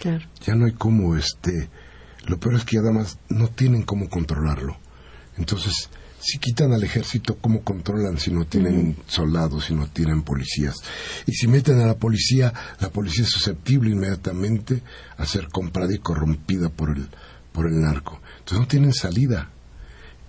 [0.00, 0.24] Claro.
[0.44, 1.68] Ya no hay cómo, este,
[2.26, 4.76] lo peor es que además no tienen cómo controlarlo.
[5.36, 5.90] Entonces,
[6.24, 10.76] si quitan al ejército, ¿cómo controlan si no tienen soldados, si no tienen policías?
[11.26, 14.82] Y si meten a la policía, la policía es susceptible inmediatamente
[15.18, 17.08] a ser comprada y corrompida por el,
[17.52, 18.22] por el narco.
[18.38, 19.50] Entonces no tienen salida.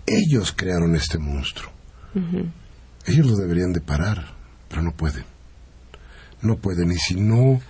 [0.05, 1.71] Ellos crearon este monstruo.
[3.05, 4.35] Ellos lo deberían de parar,
[4.67, 5.23] pero no pueden.
[6.41, 6.91] No pueden.
[6.91, 7.61] Y si no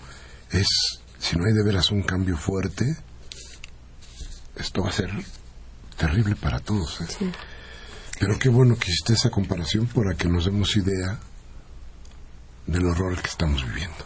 [0.52, 0.68] es,
[1.20, 2.86] si no hay de veras un cambio fuerte,
[4.56, 5.12] esto va a ser
[5.96, 7.02] terrible para todos.
[7.02, 7.32] ¿eh?
[8.20, 11.20] Pero qué bueno que hiciste esa comparación para que nos demos idea
[12.68, 14.06] del horror que estamos viviendo.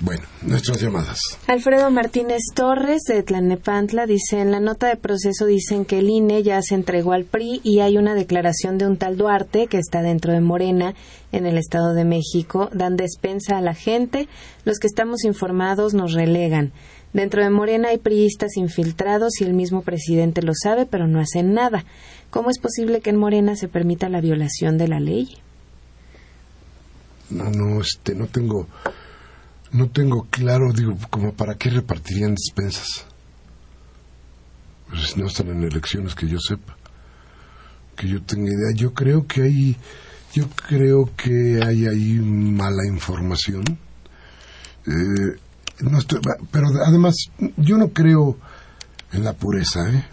[0.00, 1.18] Bueno, nuestras llamadas.
[1.48, 6.44] Alfredo Martínez Torres de Tlanepantla dice, en la nota de proceso dicen que el INE
[6.44, 10.02] ya se entregó al PRI y hay una declaración de un tal Duarte que está
[10.02, 10.94] dentro de Morena
[11.32, 14.28] en el Estado de México, dan despensa a la gente,
[14.64, 16.72] los que estamos informados nos relegan.
[17.12, 21.54] Dentro de Morena hay priistas infiltrados y el mismo presidente lo sabe, pero no hacen
[21.54, 21.84] nada.
[22.30, 25.28] ¿Cómo es posible que en Morena se permita la violación de la ley?
[27.30, 28.66] No, no, este, no tengo,
[29.72, 33.06] no tengo claro, digo, como para qué repartirían despensas.
[34.88, 36.76] Pues no están en elecciones que yo sepa,
[37.96, 38.72] que yo tenga idea.
[38.74, 39.76] Yo creo que hay,
[40.32, 43.64] yo creo que hay ahí mala información.
[44.86, 45.36] Eh,
[45.80, 46.20] no estoy-
[46.50, 47.14] pero además,
[47.58, 48.38] yo no creo
[49.12, 50.04] en la pureza, ¿eh?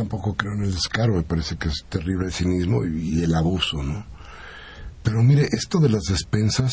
[0.00, 3.34] Tampoco creo en el descaro, me parece que es terrible el cinismo y, y el
[3.34, 4.06] abuso, ¿no?
[5.02, 6.72] Pero mire, esto de las despensas,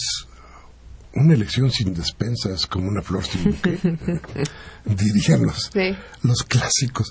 [1.13, 3.77] una elección sin despensas es como una flor sin buque,
[4.85, 5.95] dirían los, Sí.
[6.23, 7.09] los clásicos.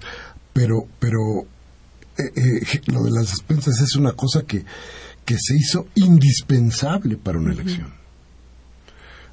[0.55, 1.19] Pero, pero
[2.17, 4.65] eh, eh, lo de las despensas es una cosa que,
[5.27, 7.93] que se hizo indispensable para una elección.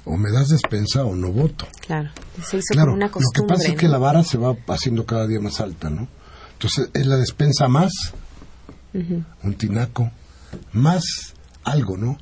[0.04, 1.66] O me das despensa o no voto.
[1.86, 2.10] Claro,
[2.46, 3.56] se hizo Claro, como una lo que costumbre.
[3.56, 6.08] pasa es que la vara se va haciendo cada día más alta, ¿no?
[6.64, 7.92] Entonces es la despensa más
[9.42, 10.10] un tinaco,
[10.72, 11.04] más
[11.62, 12.16] algo, ¿no?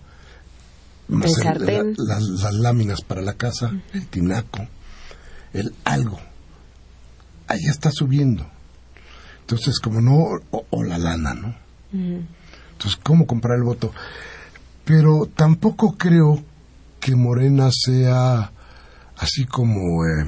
[1.06, 4.66] Más El la- las, las láminas para la casa, el tinaco,
[5.52, 6.18] el algo.
[7.46, 8.44] Ahí está subiendo.
[9.42, 11.54] Entonces, como no, o, o la lana, ¿no?
[12.72, 13.92] Entonces, ¿cómo comprar el voto?
[14.84, 16.42] Pero tampoco creo
[16.98, 18.50] que Morena sea
[19.18, 20.26] así como eh,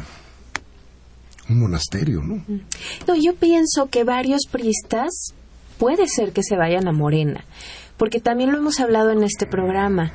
[1.49, 2.45] un monasterio, ¿no?
[3.07, 5.35] No, yo pienso que varios priistas
[5.79, 7.45] puede ser que se vayan a Morena,
[7.97, 10.13] porque también lo hemos hablado en este programa.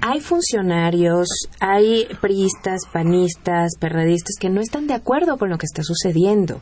[0.00, 1.28] hay funcionarios,
[1.60, 6.60] hay priistas, panistas, perredistas que no están de acuerdo con lo que está sucediendo.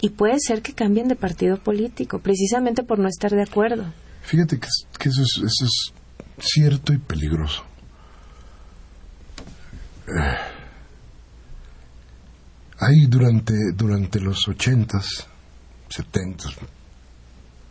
[0.00, 3.92] Y puede ser que cambien de partido político, precisamente por no estar de acuerdo.
[4.22, 4.66] Fíjate que,
[5.08, 5.92] eso, es, eso, es,
[6.38, 7.64] cierto y peligroso.
[10.06, 10.36] Eh,
[12.80, 15.26] ahí durante, durante los ochentas,
[15.88, 16.54] setentas,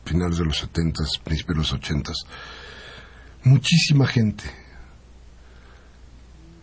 [0.05, 2.17] finales de los setentas, principios de los ochentas,
[3.43, 4.43] muchísima gente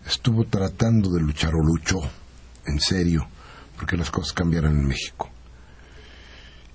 [0.06, 1.98] estuvo tratando de luchar o luchó
[2.66, 3.26] en serio
[3.76, 5.28] porque las cosas cambiaran en México.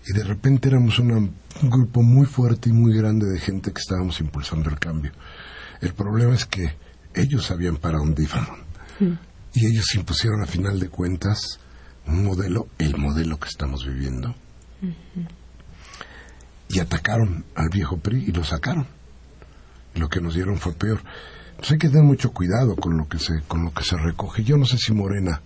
[0.05, 4.19] Y de repente éramos un grupo muy fuerte y muy grande de gente que estábamos
[4.19, 5.11] impulsando el cambio.
[5.79, 6.75] El problema es que
[7.13, 8.47] ellos sabían para dónde iban.
[9.53, 11.59] Y ellos impusieron a final de cuentas
[12.07, 14.35] un modelo, el modelo que estamos viviendo.
[16.69, 18.87] Y atacaron al viejo PRI y lo sacaron
[19.95, 21.01] lo que nos dieron fue peor.
[21.51, 24.43] Entonces hay que tener mucho cuidado con lo que se, con lo que se recoge.
[24.43, 25.41] Yo no sé si Morena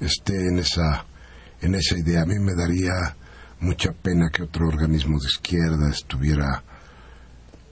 [0.00, 1.06] esté en esa,
[1.60, 2.22] en esa idea.
[2.22, 3.16] A mí me daría
[3.60, 6.62] mucha pena que otro organismo de izquierda estuviera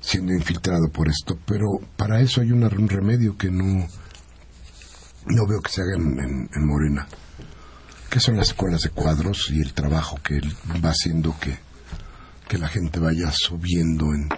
[0.00, 1.66] siendo infiltrado por esto, pero
[1.96, 3.86] para eso hay un remedio que no,
[5.26, 7.06] no veo que se haga en, en, Morena,
[8.10, 10.40] que son las escuelas de cuadros y el trabajo que
[10.84, 11.58] va haciendo que,
[12.48, 14.28] que la gente vaya subiendo en,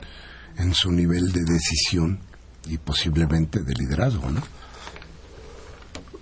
[0.56, 2.20] en su nivel de decisión
[2.66, 4.42] y posiblemente de liderazgo, ¿no?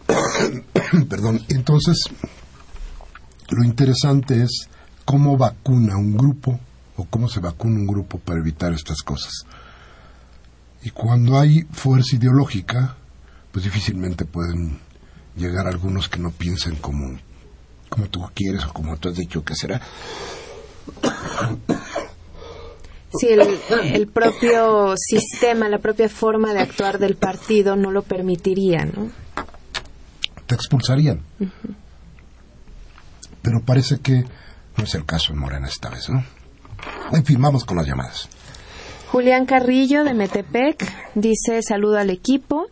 [1.08, 2.04] Perdón, entonces
[3.50, 4.68] lo interesante es
[5.04, 6.58] cómo vacuna un grupo
[6.96, 9.46] o cómo se vacuna un grupo para evitar estas cosas.
[10.82, 12.96] Y cuando hay fuerza ideológica,
[13.56, 14.78] pues difícilmente pueden
[15.34, 17.18] llegar algunos que no piensen como,
[17.88, 19.80] como tú quieres o como tú has dicho que será.
[23.18, 29.10] si el, propio sistema, la propia forma de actuar del partido no lo permitiría, ¿no?
[30.44, 31.22] Te expulsarían.
[33.40, 34.22] Pero parece que
[34.76, 36.22] no es el caso en Morena esta vez, ¿no?
[37.10, 38.28] En fin, vamos con las llamadas.
[39.10, 42.65] Julián Carrillo de Metepec dice saludo al equipo.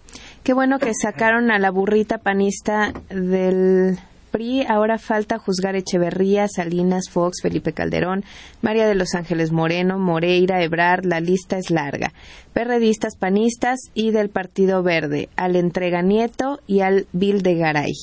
[0.44, 3.98] Qué bueno que sacaron a la burrita panista del
[4.30, 8.24] PRI, ahora falta juzgar Echeverría, Salinas, Fox, Felipe Calderón,
[8.60, 12.12] María de los Ángeles Moreno, Moreira, Ebrard, la lista es larga.
[12.52, 17.94] Perredistas, panistas y del Partido Verde, al Entrega Nieto y al Bill de Garay.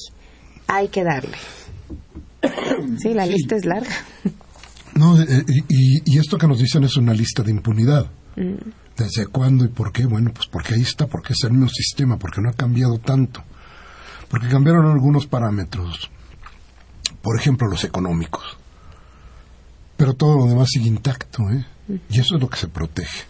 [0.65, 1.37] Hay que darle.
[2.97, 3.95] Sí, la lista es larga.
[4.95, 8.09] No, eh, eh, y, esto que nos dicen es una lista de impunidad.
[8.35, 8.80] Mm.
[8.97, 10.05] ¿Desde cuándo y por qué?
[10.05, 13.43] Bueno, pues porque ahí está, porque es el mismo sistema, porque no ha cambiado tanto.
[14.29, 16.09] Porque cambiaron algunos parámetros
[17.21, 18.57] por ejemplo, los económicos.
[19.97, 21.65] Pero todo lo demás sigue intacto, ¿eh?
[22.09, 23.25] Y eso es lo que se protege.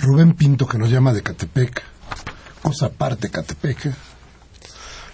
[0.00, 1.82] Rubén Pinto, que nos llama de Catepec,
[2.62, 3.94] cosa aparte Catepec, ¿eh?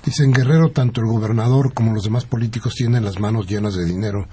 [0.04, 3.84] dice, en Guerrero tanto el gobernador como los demás políticos tienen las manos llenas de
[3.84, 4.26] dinero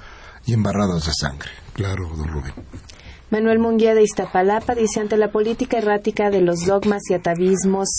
[0.46, 1.50] y embarradas de sangre.
[1.74, 2.54] Claro, don Rubén.
[3.36, 7.90] Manuel Munguía de Iztapalapa dice, ante la política errática de los dogmas y atavismos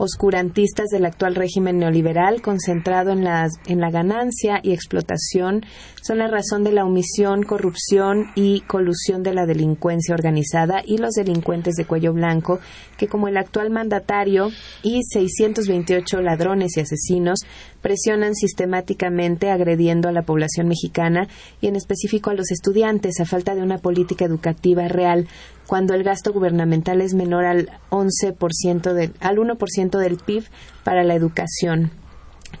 [0.00, 5.62] oscurantistas del actual régimen neoliberal, concentrado en la, en la ganancia y explotación,
[6.00, 11.10] son la razón de la omisión, corrupción y colusión de la delincuencia organizada y los
[11.10, 12.60] delincuentes de cuello blanco,
[12.96, 14.48] que como el actual mandatario
[14.82, 17.40] y 628 ladrones y asesinos
[17.82, 21.28] presionan sistemáticamente agrediendo a la población mexicana
[21.60, 25.28] y en específico a los estudiantes a falta de una política educativa real
[25.70, 30.42] cuando el gasto gubernamental es menor al 11% de, al 1% del PIB
[30.82, 31.92] para la educación.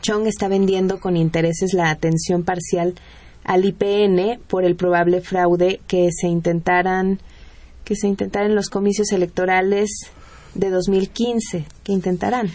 [0.00, 2.94] Chong está vendiendo con intereses la atención parcial
[3.42, 7.18] al IPN por el probable fraude que se intentaran
[7.82, 9.90] que se intentaran en los comicios electorales
[10.54, 12.48] de 2015, que intentarán.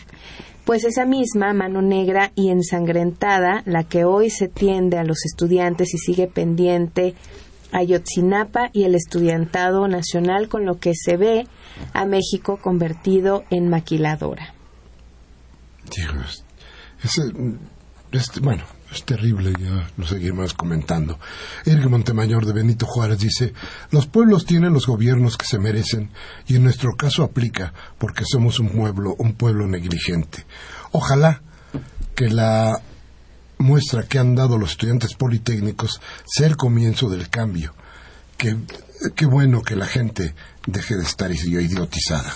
[0.63, 5.93] Pues esa misma mano negra y ensangrentada, la que hoy se tiende a los estudiantes
[5.93, 7.13] y sigue pendiente
[7.71, 11.47] Ayotzinapa y el estudiantado nacional, con lo que se ve
[11.93, 14.53] a México convertido en maquiladora.
[18.41, 21.19] bueno, es terrible, ya lo seguiremos comentando.
[21.65, 23.53] Eric Montemayor de Benito Juárez dice,
[23.91, 26.11] los pueblos tienen los gobiernos que se merecen
[26.47, 30.45] y en nuestro caso aplica porque somos un pueblo, un pueblo negligente.
[30.91, 31.41] Ojalá
[32.15, 32.79] que la
[33.57, 37.73] muestra que han dado los estudiantes politécnicos ser comienzo del cambio.
[38.37, 40.35] Qué bueno que la gente
[40.67, 42.33] deje de estar idiotizada.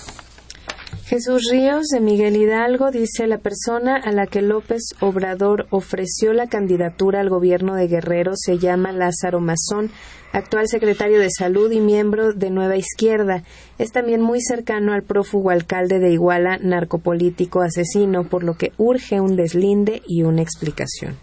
[1.06, 6.48] Jesús Ríos de Miguel Hidalgo dice la persona a la que López Obrador ofreció la
[6.48, 9.92] candidatura al gobierno de Guerrero se llama Lázaro Mazón,
[10.34, 13.44] actual secretario de Salud y miembro de Nueva Izquierda.
[13.78, 19.20] Es también muy cercano al prófugo alcalde de Iguala, narcopolítico asesino, por lo que urge
[19.20, 21.18] un deslinde y una explicación.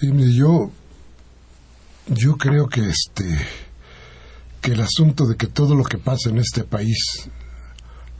[0.00, 0.70] yo,
[2.08, 3.24] yo creo que este
[4.62, 7.28] que el asunto de que todo lo que pasa en este país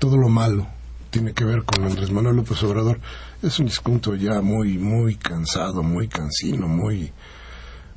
[0.02, 0.66] todo lo malo
[1.10, 2.98] tiene que ver con Andrés Manuel López Obrador,
[3.40, 7.12] es un discurso ya muy, muy cansado, muy cansino, muy,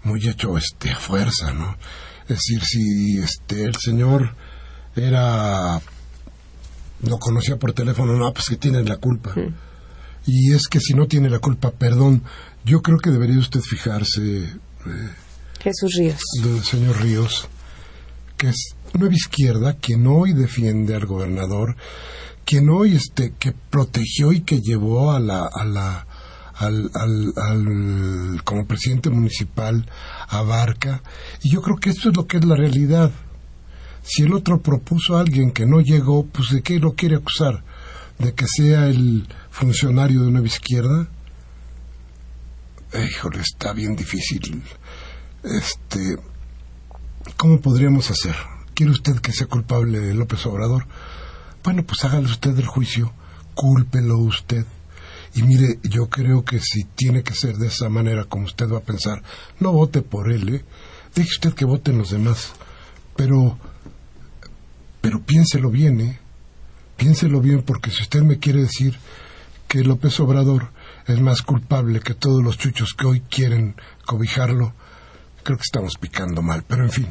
[0.03, 1.75] muy hecho este, a fuerza, ¿no?
[2.27, 4.35] Es decir, si este, el señor
[4.95, 5.81] era,
[7.01, 9.33] lo conocía por teléfono, no, pues que tiene la culpa.
[10.27, 12.21] Y es que si no tiene la culpa, perdón,
[12.65, 14.43] yo creo que debería usted fijarse.
[14.43, 15.09] Eh,
[15.59, 16.21] Jesús Ríos.
[16.43, 17.47] Del señor Ríos,
[18.37, 21.75] que es nueva izquierda quien hoy defiende al gobernador,
[22.45, 26.07] quien hoy este que protegió y que llevó a la a la
[26.55, 29.89] al, al, como presidente municipal
[30.29, 31.03] a Barca
[31.43, 33.11] y yo creo que esto es lo que es la realidad.
[34.03, 37.63] Si el otro propuso a alguien que no llegó, pues de qué lo quiere acusar,
[38.19, 41.09] de que sea el funcionario de Nueva Izquierda.
[42.93, 44.63] Híjole, está bien difícil.
[45.43, 46.17] Este,
[47.37, 48.35] ¿cómo podríamos hacer?
[48.73, 50.85] ¿Quiere usted que sea culpable López Obrador?
[51.63, 53.13] Bueno, pues hágale usted el juicio,
[53.55, 54.65] cúlpelo usted.
[55.33, 58.77] Y mire, yo creo que si tiene que ser de esa manera como usted va
[58.77, 59.21] a pensar,
[59.59, 60.65] no vote por él, ¿eh?
[61.13, 62.53] Deje usted que voten los demás.
[63.15, 63.57] Pero,
[65.01, 66.19] pero piénselo bien, ¿eh?
[66.97, 68.97] Piénselo bien, porque si usted me quiere decir
[69.67, 70.71] que López Obrador
[71.07, 74.73] es más culpable que todos los chuchos que hoy quieren cobijarlo,
[75.45, 76.63] creo que estamos picando mal.
[76.67, 77.07] Pero en fin,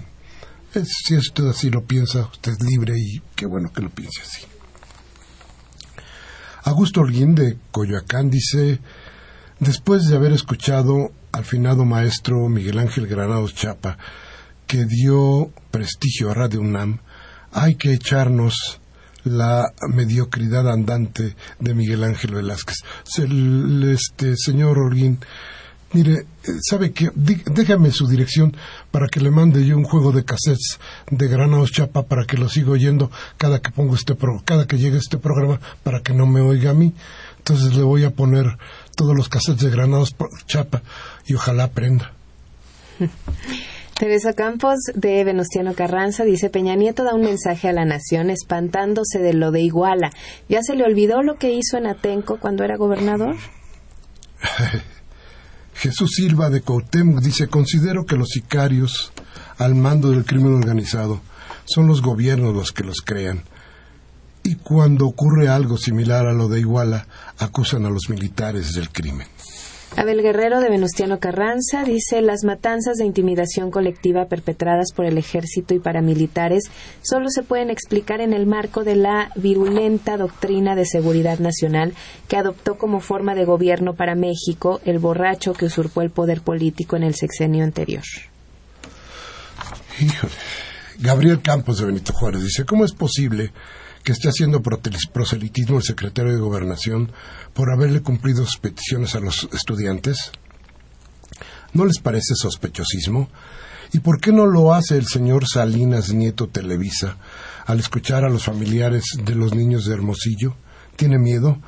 [0.85, 4.43] si usted así lo piensa, usted es libre y qué bueno que lo piense así.
[6.65, 8.81] Augusto Holguín de Coyoacán dice,
[9.61, 13.99] después de haber escuchado al finado maestro Miguel Ángel Granados Chapa,
[14.67, 17.01] que dio prestigio a Radio UNAM,
[17.53, 18.81] hay que echarnos
[19.25, 22.79] la mediocridad andante de Miguel Ángel Velázquez.
[23.17, 25.21] este señor Holguín,
[25.95, 26.27] Mire, eh,
[26.61, 27.09] ¿sabe qué?
[27.15, 28.57] Déjame su dirección
[28.91, 32.49] para que le mande yo un juego de cassettes de Granados Chapa para que lo
[32.49, 36.41] siga oyendo cada que pongo este cada que llegue este programa para que no me
[36.41, 36.93] oiga a mí.
[37.39, 38.59] Entonces le voy a poner
[38.97, 40.17] todos los cassettes de Granados
[40.47, 40.83] Chapa
[41.27, 42.13] y ojalá aprenda.
[43.97, 49.21] Teresa Campos de Venustiano Carranza dice Peña Nieto da un mensaje a la nación espantándose
[49.21, 50.11] de lo de Iguala.
[50.49, 53.37] ¿Ya se le olvidó lo que hizo en Atenco cuando era gobernador?
[55.75, 59.13] Jesús Silva de Cuauhtémoc dice, considero que los sicarios
[59.59, 61.21] al mando del crimen organizado
[61.65, 63.45] son los gobiernos los que los crean.
[64.43, 67.07] Y cuando ocurre algo similar a lo de Iguala,
[67.39, 69.27] acusan a los militares del crimen.
[69.97, 75.73] Abel Guerrero de Venustiano Carranza dice las matanzas de intimidación colectiva perpetradas por el ejército
[75.73, 76.65] y paramilitares
[77.03, 81.95] solo se pueden explicar en el marco de la virulenta doctrina de seguridad nacional
[82.27, 86.97] que adoptó como forma de gobierno para México el borracho que usurpó el poder político
[86.97, 88.03] en el sexenio anterior.
[90.01, 90.33] Híjole.
[90.99, 93.53] Gabriel Campos de Benito Juárez dice, ¿cómo es posible
[94.05, 97.11] que esté haciendo proselitismo el secretario de Gobernación
[97.55, 100.31] por haberle cumplido sus peticiones a los estudiantes?
[101.73, 103.31] ¿No les parece sospechosismo?
[103.93, 107.17] ¿Y por qué no lo hace el señor Salinas Nieto Televisa
[107.67, 110.55] al escuchar a los familiares de los niños de Hermosillo?
[110.97, 111.59] ¿Tiene miedo?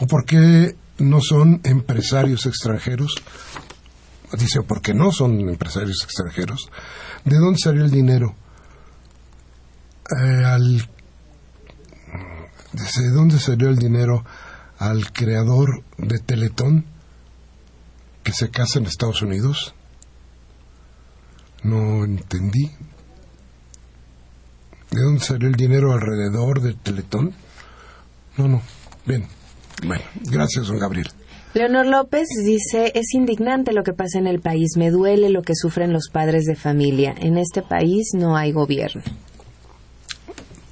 [0.00, 3.14] ¿O por qué no son empresarios extranjeros?
[4.36, 6.68] Dice, ¿por qué no son empresarios extranjeros?
[7.24, 8.34] ¿De dónde salió el dinero?
[10.10, 10.88] Eh, al
[12.74, 14.24] ¿De dónde salió el dinero
[14.78, 16.84] al creador de Teletón
[18.24, 19.74] que se casa en Estados Unidos?
[21.62, 22.70] No entendí.
[24.90, 27.32] ¿De dónde salió el dinero alrededor de Teletón?
[28.36, 28.60] No, no.
[29.06, 29.24] Bien.
[29.86, 31.08] Bueno, gracias, don Gabriel.
[31.54, 35.54] Leonor López dice, es indignante lo que pasa en el país, me duele lo que
[35.54, 37.14] sufren los padres de familia.
[37.16, 39.02] En este país no hay gobierno.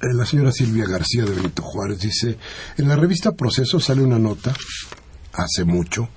[0.03, 2.37] Eh, la señora Silvia García de Benito Juárez dice,
[2.77, 4.53] en la revista Proceso sale una nota,
[5.31, 6.09] hace mucho,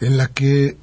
[0.00, 0.76] en la que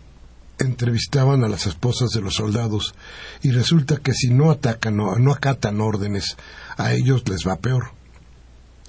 [0.57, 2.95] entrevistaban a las esposas de los soldados
[3.41, 6.37] y resulta que si no atacan, no, no acatan órdenes,
[6.77, 7.91] a ellos les va peor.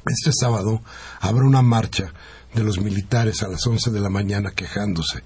[0.07, 0.81] Este sábado
[1.21, 2.13] habrá una marcha
[2.55, 5.25] de los militares a las once de la mañana quejándose.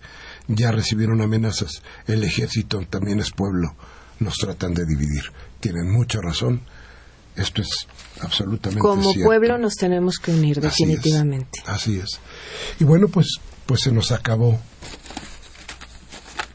[0.48, 1.82] Ya recibieron amenazas.
[2.06, 3.76] El ejército también es pueblo.
[4.18, 5.24] Nos tratan de dividir.
[5.60, 6.62] Tienen mucha razón
[7.36, 7.68] Esto es
[8.20, 9.24] absolutamente Como cierto.
[9.26, 11.62] pueblo nos tenemos que unir Así es, definitivamente.
[11.66, 12.20] Así es.
[12.78, 13.26] Y bueno, pues,
[13.66, 14.60] pues se nos acabó.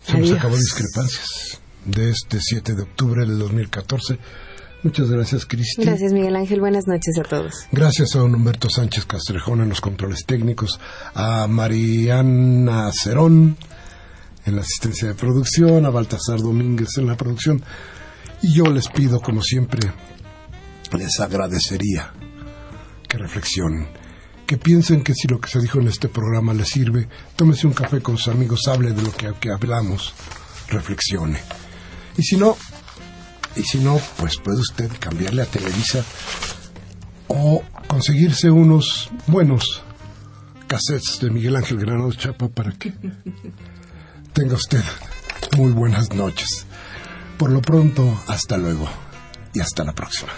[0.05, 0.30] Se Adiós.
[0.30, 4.19] nos acabó discrepancias de este 7 de octubre del 2014.
[4.84, 5.82] Muchas gracias, Cristi.
[5.84, 6.59] Gracias, Miguel Ángel.
[6.59, 7.53] Buenas noches a todos.
[7.71, 10.80] Gracias a don Humberto Sánchez Castrejón en los controles técnicos,
[11.15, 13.57] a Mariana Cerón
[14.45, 17.61] en la asistencia de producción, a Baltasar Domínguez en la producción.
[18.43, 19.91] Y yo les pido, como siempre,
[20.93, 22.13] les agradecería
[23.07, 23.88] que reflexionen,
[24.45, 27.73] que piensen que si lo que se dijo en este programa les sirve, tómese un
[27.73, 30.13] café con sus amigos, hable de lo que, que hablamos,
[30.69, 31.39] reflexione.
[32.17, 32.57] Y si no,
[33.55, 36.03] y si no, pues puede usted cambiarle a Televisa
[37.27, 39.83] o conseguirse unos buenos
[40.67, 42.93] cassettes de Miguel Ángel Granado Chapa para que
[44.33, 44.83] tenga usted
[45.57, 46.65] muy buenas noches.
[47.38, 48.88] Por lo pronto, hasta luego
[49.53, 50.31] y hasta la próxima.